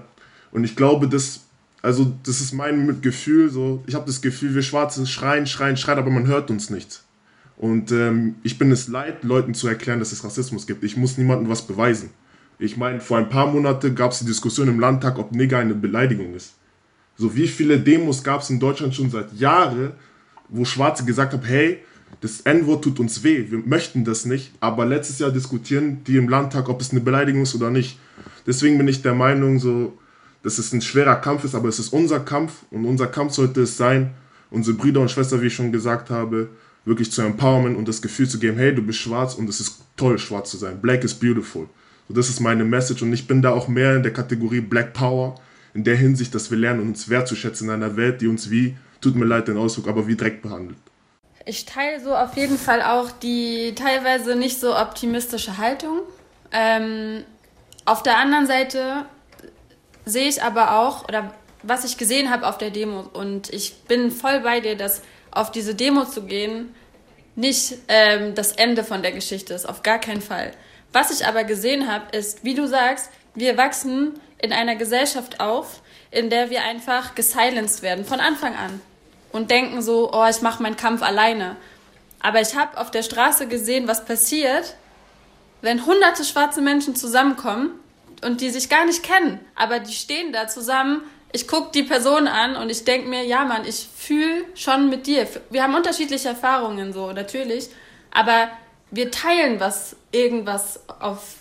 und 0.51 0.65
ich 0.65 0.77
glaube, 0.77 1.09
das, 1.09 1.43
also 1.83 2.13
das 2.25 2.41
ist 2.41 2.55
mein 2.55 3.01
Gefühl, 3.03 3.51
so, 3.51 3.85
ich 3.87 3.95
habe 3.95 4.07
das 4.07 4.23
Gefühl, 4.23 4.55
wir 4.55 4.63
Schwarze 4.63 5.07
schreien, 5.07 5.47
schreien, 5.47 5.77
schreien, 5.77 5.99
aber 5.99 6.11
man 6.11 6.27
hört 6.27 6.51
uns 6.51 6.71
nicht. 6.71 7.03
Und 7.59 7.93
ähm, 7.93 8.37
ich 8.43 8.57
bin 8.57 8.71
es 8.73 8.89
leid, 8.89 9.25
Leuten 9.25 9.53
zu 9.53 9.69
erklären, 9.69 9.99
dass 9.99 10.13
es 10.13 10.25
Rassismus 10.25 10.67
gibt. 10.67 10.85
Ich 10.85 10.97
muss 10.97 11.19
niemandem 11.19 11.51
was 11.51 11.67
beweisen. 11.67 12.11
Ich 12.59 12.77
meine, 12.77 13.01
vor 13.01 13.19
ein 13.19 13.29
paar 13.29 13.49
Monaten 13.49 13.95
gab 13.95 14.13
es 14.13 14.21
die 14.21 14.27
Diskussion 14.27 14.69
im 14.69 14.81
Landtag, 14.81 15.19
ob 15.19 15.33
Nigger 15.33 15.59
eine 15.59 15.75
Beleidigung 15.75 16.35
ist. 16.35 16.55
So 17.19 17.35
wie 17.35 17.49
viele 17.49 17.81
Demos 17.81 18.23
gab 18.23 18.43
es 18.43 18.51
in 18.51 18.61
Deutschland 18.61 18.95
schon 18.95 19.11
seit 19.11 19.33
Jahren, 19.35 19.91
wo 20.49 20.65
Schwarze 20.65 21.05
gesagt 21.05 21.33
haben, 21.33 21.45
hey, 21.45 21.79
das 22.21 22.41
N-Wort 22.43 22.85
tut 22.85 23.01
uns 23.01 23.23
weh, 23.23 23.51
wir 23.51 23.59
möchten 23.59 24.05
das 24.05 24.25
nicht, 24.25 24.53
aber 24.61 24.87
letztes 24.87 25.19
Jahr 25.19 25.31
diskutieren 25.31 26.03
die 26.07 26.17
im 26.17 26.29
Landtag, 26.29 26.69
ob 26.69 26.81
es 26.81 26.91
eine 26.91 27.01
Beleidigung 27.01 27.43
ist 27.43 27.55
oder 27.55 27.71
nicht. 27.71 27.99
Deswegen 28.47 28.79
bin 28.79 28.89
ich 28.89 29.03
der 29.03 29.15
Meinung, 29.15 29.59
so, 29.59 29.99
dass 30.43 30.59
es 30.59 30.73
ein 30.73 30.81
schwerer 30.81 31.17
Kampf 31.17 31.45
ist, 31.45 31.55
aber 31.55 31.69
es 31.69 31.79
ist 31.79 31.93
unser 31.93 32.21
Kampf 32.21 32.65
und 32.71 32.85
unser 32.85 33.09
Kampf 33.09 33.35
sollte 33.35 33.63
es 33.63 33.77
sein, 33.77 34.15
unsere 34.51 34.77
Brüder 34.77 35.01
und 35.01 35.11
Schwestern, 35.11 35.43
wie 35.43 35.49
ich 35.49 35.55
schon 35.55 35.73
gesagt 35.73 36.11
habe, 36.11 36.49
wirklich 36.85 37.13
zu 37.13 37.23
empowern 37.23 37.77
und 37.77 37.89
das 37.89 38.01
Gefühl 38.01 38.29
zu 38.29 38.39
geben, 38.39 38.57
hey, 38.57 38.75
du 38.75 38.83
bist 38.83 39.01
schwarz 39.01 39.35
und 39.35 39.49
es 39.49 39.61
ist 39.61 39.83
toll, 39.97 40.19
schwarz 40.19 40.51
zu 40.51 40.57
sein. 40.57 40.81
Black 40.81 41.05
is 41.05 41.13
beautiful. 41.13 41.69
So, 42.07 42.15
das 42.15 42.29
ist 42.31 42.41
meine 42.41 42.65
Message 42.65 43.03
und 43.03 43.13
ich 43.13 43.27
bin 43.27 43.43
da 43.43 43.51
auch 43.51 43.69
mehr 43.69 43.97
in 43.97 44.03
der 44.03 44.13
Kategorie 44.13 44.61
Black 44.61 44.95
Power, 44.95 45.35
in 45.75 45.85
der 45.85 45.97
Hinsicht, 45.97 46.35
dass 46.35 46.51
wir 46.51 46.59
lernen, 46.59 46.81
uns 46.81 47.09
wertzuschätzen 47.09 47.69
in 47.69 47.75
einer 47.75 47.97
Welt, 47.97 48.21
die 48.21 48.27
uns 48.27 48.51
wie, 48.51 48.77
tut 49.01 49.15
mir 49.15 49.25
leid 49.25 49.49
den 49.49 49.57
Ausdruck, 49.57 49.89
aber 49.89 50.07
wie 50.07 50.17
Dreck 50.17 50.43
behandelt. 50.43 50.79
Ich 51.47 51.65
teile 51.65 52.01
so 52.01 52.15
auf 52.15 52.37
jeden 52.37 52.59
Fall 52.59 52.83
auch 52.83 53.11
die 53.11 53.75
teilweise 53.75 54.37
nicht 54.37 54.61
so 54.61 54.77
optimistische 54.77 55.57
Haltung. 55.57 56.01
Ähm, 56.53 57.25
auf 57.85 58.03
der 58.03 58.19
anderen 58.19 58.47
Seite 58.47 59.07
sehe 60.05 60.29
ich 60.29 60.43
aber 60.43 60.79
auch, 60.79 61.09
oder 61.09 61.33
was 61.63 61.85
ich 61.85 61.97
gesehen 61.97 62.31
habe 62.31 62.47
auf 62.47 62.59
der 62.59 62.71
Demo, 62.71 63.01
und 63.13 63.53
ich 63.53 63.83
bin 63.85 64.11
voll 64.11 64.41
bei 64.41 64.61
dir, 64.61 64.77
dass 64.77 65.03
auf 65.31 65.51
diese 65.51 65.75
Demo 65.75 66.05
zu 66.05 66.25
gehen 66.25 66.75
nicht 67.35 67.75
ähm, 67.89 68.35
das 68.35 68.53
Ende 68.53 68.85
von 68.85 69.03
der 69.03 69.13
Geschichte 69.13 69.55
ist, 69.55 69.69
auf 69.69 69.83
gar 69.83 69.99
keinen 69.99 70.21
Fall. 70.21 70.53
Was 70.93 71.11
ich 71.11 71.27
aber 71.27 71.45
gesehen 71.45 71.91
habe, 71.91 72.17
ist, 72.17 72.45
wie 72.45 72.55
du 72.55 72.67
sagst, 72.67 73.11
wir 73.35 73.57
wachsen 73.57 74.15
in 74.41 74.53
einer 74.53 74.77
Gesellschaft 74.77 75.41
auf, 75.41 75.83
in 76.11 76.31
der 76.31 76.51
wir 76.51 76.63
einfach 76.63 77.15
gesilenced 77.15 77.83
werden 77.83 78.05
von 78.05 78.21
Anfang 78.21 78.55
an 78.55 78.81
und 79.33 79.51
denken 79.51 79.83
so, 79.83 80.11
oh, 80.13 80.27
ich 80.29 80.41
mache 80.43 80.63
meinen 80.63 80.77
Kampf 80.77 81.03
alleine. 81.03 81.57
Aber 82.21 82.41
ich 82.41 82.57
habe 82.57 82.79
auf 82.79 82.91
der 82.91 83.03
Straße 83.03 83.47
gesehen, 83.47 83.89
was 83.89 84.05
passiert, 84.05 84.75
wenn 85.61 85.87
hunderte 85.87 86.25
schwarze 86.25 86.61
Menschen 86.61 86.97
zusammenkommen 86.97 87.71
und 88.25 88.41
die 88.41 88.51
sich 88.51 88.69
gar 88.69 88.85
nicht 88.87 89.03
kennen, 89.03 89.41
aber 89.55 89.81
die 89.81 89.93
stehen 89.93 90.33
da 90.33 90.49
zusammen. 90.49 91.03
Ich 91.33 91.47
gucke 91.47 91.71
die 91.73 91.83
Person 91.83 92.27
an 92.27 92.57
und 92.57 92.71
ich 92.71 92.85
denke 92.85 93.09
mir, 93.09 93.25
ja 93.25 93.45
Mann, 93.45 93.67
ich 93.67 93.87
fühle 93.95 94.45
schon 94.55 94.89
mit 94.89 95.07
dir. 95.07 95.29
Wir 95.51 95.63
haben 95.63 95.75
unterschiedliche 95.75 96.29
Erfahrungen 96.29 96.93
so, 96.93 97.13
natürlich, 97.13 97.69
aber 98.11 98.49
wir 98.91 99.11
teilen 99.11 99.61
was, 99.61 99.97
irgendwas 100.11 100.81
auf 101.01 101.35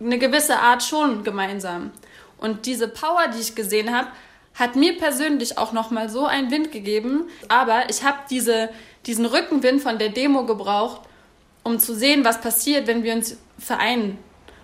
eine 0.00 0.18
gewisse 0.18 0.58
Art 0.58 0.82
schon 0.82 1.22
gemeinsam. 1.24 1.92
Und 2.38 2.66
diese 2.66 2.88
Power, 2.88 3.28
die 3.34 3.40
ich 3.40 3.54
gesehen 3.54 3.94
habe, 3.94 4.08
hat 4.54 4.76
mir 4.76 4.98
persönlich 4.98 5.56
auch 5.56 5.72
noch 5.72 5.90
mal 5.90 6.08
so 6.08 6.26
einen 6.26 6.50
Wind 6.50 6.72
gegeben. 6.72 7.28
Aber 7.48 7.88
ich 7.88 8.02
habe 8.02 8.18
diese, 8.30 8.70
diesen 9.06 9.26
Rückenwind 9.26 9.80
von 9.80 9.98
der 9.98 10.08
Demo 10.08 10.44
gebraucht, 10.46 11.02
um 11.62 11.78
zu 11.78 11.94
sehen, 11.94 12.24
was 12.24 12.40
passiert, 12.40 12.86
wenn 12.86 13.02
wir 13.02 13.14
uns 13.14 13.36
vereinen. 13.58 14.18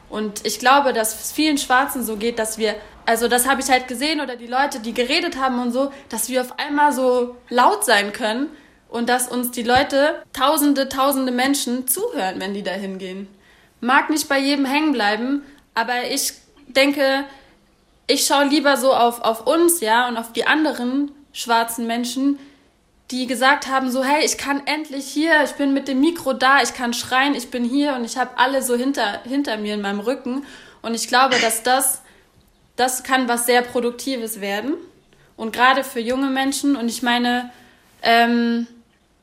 Und 0.08 0.44
ich 0.46 0.58
glaube, 0.58 0.92
dass 0.92 1.20
es 1.20 1.32
vielen 1.32 1.58
Schwarzen 1.58 2.04
so 2.04 2.16
geht, 2.16 2.38
dass 2.38 2.58
wir, 2.58 2.74
also 3.06 3.28
das 3.28 3.48
habe 3.48 3.60
ich 3.60 3.70
halt 3.70 3.88
gesehen 3.88 4.20
oder 4.20 4.36
die 4.36 4.46
Leute, 4.46 4.80
die 4.80 4.94
geredet 4.94 5.36
haben 5.38 5.60
und 5.60 5.72
so, 5.72 5.92
dass 6.08 6.28
wir 6.28 6.40
auf 6.40 6.58
einmal 6.58 6.92
so 6.92 7.36
laut 7.48 7.84
sein 7.84 8.12
können 8.12 8.48
und 8.88 9.08
dass 9.08 9.28
uns 9.28 9.50
die 9.50 9.62
Leute, 9.62 10.22
tausende, 10.32 10.88
tausende 10.88 11.32
Menschen 11.32 11.88
zuhören, 11.88 12.40
wenn 12.40 12.54
die 12.54 12.62
da 12.62 12.72
hingehen. 12.72 13.28
Mag 13.80 14.08
nicht 14.08 14.28
bei 14.28 14.38
jedem 14.38 14.64
hängen 14.64 14.92
bleiben, 14.92 15.42
aber 15.74 16.04
ich 16.10 16.32
denke, 16.68 17.24
ich 18.06 18.26
schaue 18.26 18.44
lieber 18.44 18.76
so 18.76 18.92
auf, 18.92 19.22
auf 19.22 19.46
uns, 19.46 19.80
ja, 19.80 20.08
und 20.08 20.16
auf 20.16 20.32
die 20.32 20.46
anderen 20.46 21.10
schwarzen 21.32 21.86
Menschen, 21.86 22.38
die 23.10 23.26
gesagt 23.26 23.68
haben, 23.68 23.90
so, 23.90 24.02
hey, 24.02 24.24
ich 24.24 24.38
kann 24.38 24.62
endlich 24.66 25.06
hier, 25.06 25.42
ich 25.44 25.52
bin 25.52 25.74
mit 25.74 25.88
dem 25.88 26.00
Mikro 26.00 26.32
da, 26.32 26.62
ich 26.62 26.74
kann 26.74 26.94
schreien, 26.94 27.34
ich 27.34 27.50
bin 27.50 27.64
hier 27.64 27.94
und 27.94 28.04
ich 28.04 28.16
habe 28.16 28.30
alle 28.36 28.62
so 28.62 28.76
hinter, 28.76 29.20
hinter 29.24 29.56
mir 29.56 29.74
in 29.74 29.82
meinem 29.82 30.00
Rücken. 30.00 30.44
Und 30.82 30.94
ich 30.94 31.08
glaube, 31.08 31.36
dass 31.40 31.62
das, 31.62 32.02
das 32.76 33.02
kann 33.02 33.28
was 33.28 33.46
sehr 33.46 33.62
Produktives 33.62 34.40
werden. 34.40 34.74
Und 35.36 35.52
gerade 35.52 35.84
für 35.84 36.00
junge 36.00 36.28
Menschen. 36.28 36.76
Und 36.76 36.88
ich 36.88 37.02
meine, 37.02 37.50
ähm, 38.02 38.66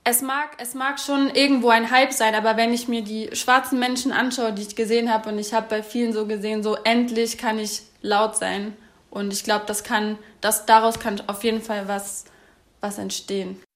es 0.03 0.21
mag, 0.21 0.49
es 0.57 0.73
mag 0.73 0.99
schon 0.99 1.29
irgendwo 1.29 1.69
ein 1.69 1.91
Hype 1.91 2.13
sein, 2.13 2.35
aber 2.35 2.57
wenn 2.57 2.73
ich 2.73 2.87
mir 2.87 3.03
die 3.03 3.29
schwarzen 3.33 3.79
Menschen 3.79 4.11
anschaue, 4.11 4.53
die 4.53 4.63
ich 4.63 4.75
gesehen 4.75 5.11
habe, 5.11 5.29
und 5.29 5.39
ich 5.39 5.53
habe 5.53 5.67
bei 5.69 5.83
vielen 5.83 6.13
so 6.13 6.25
gesehen, 6.25 6.63
so 6.63 6.75
endlich 6.83 7.37
kann 7.37 7.59
ich 7.59 7.83
laut 8.01 8.35
sein. 8.35 8.75
Und 9.09 9.33
ich 9.33 9.43
glaube, 9.43 9.65
das 9.65 9.83
kann, 9.83 10.17
das 10.39 10.65
daraus 10.65 10.99
kann 10.99 11.21
auf 11.27 11.43
jeden 11.43 11.61
Fall 11.61 11.87
was, 11.87 12.25
was 12.79 12.97
entstehen. 12.97 13.61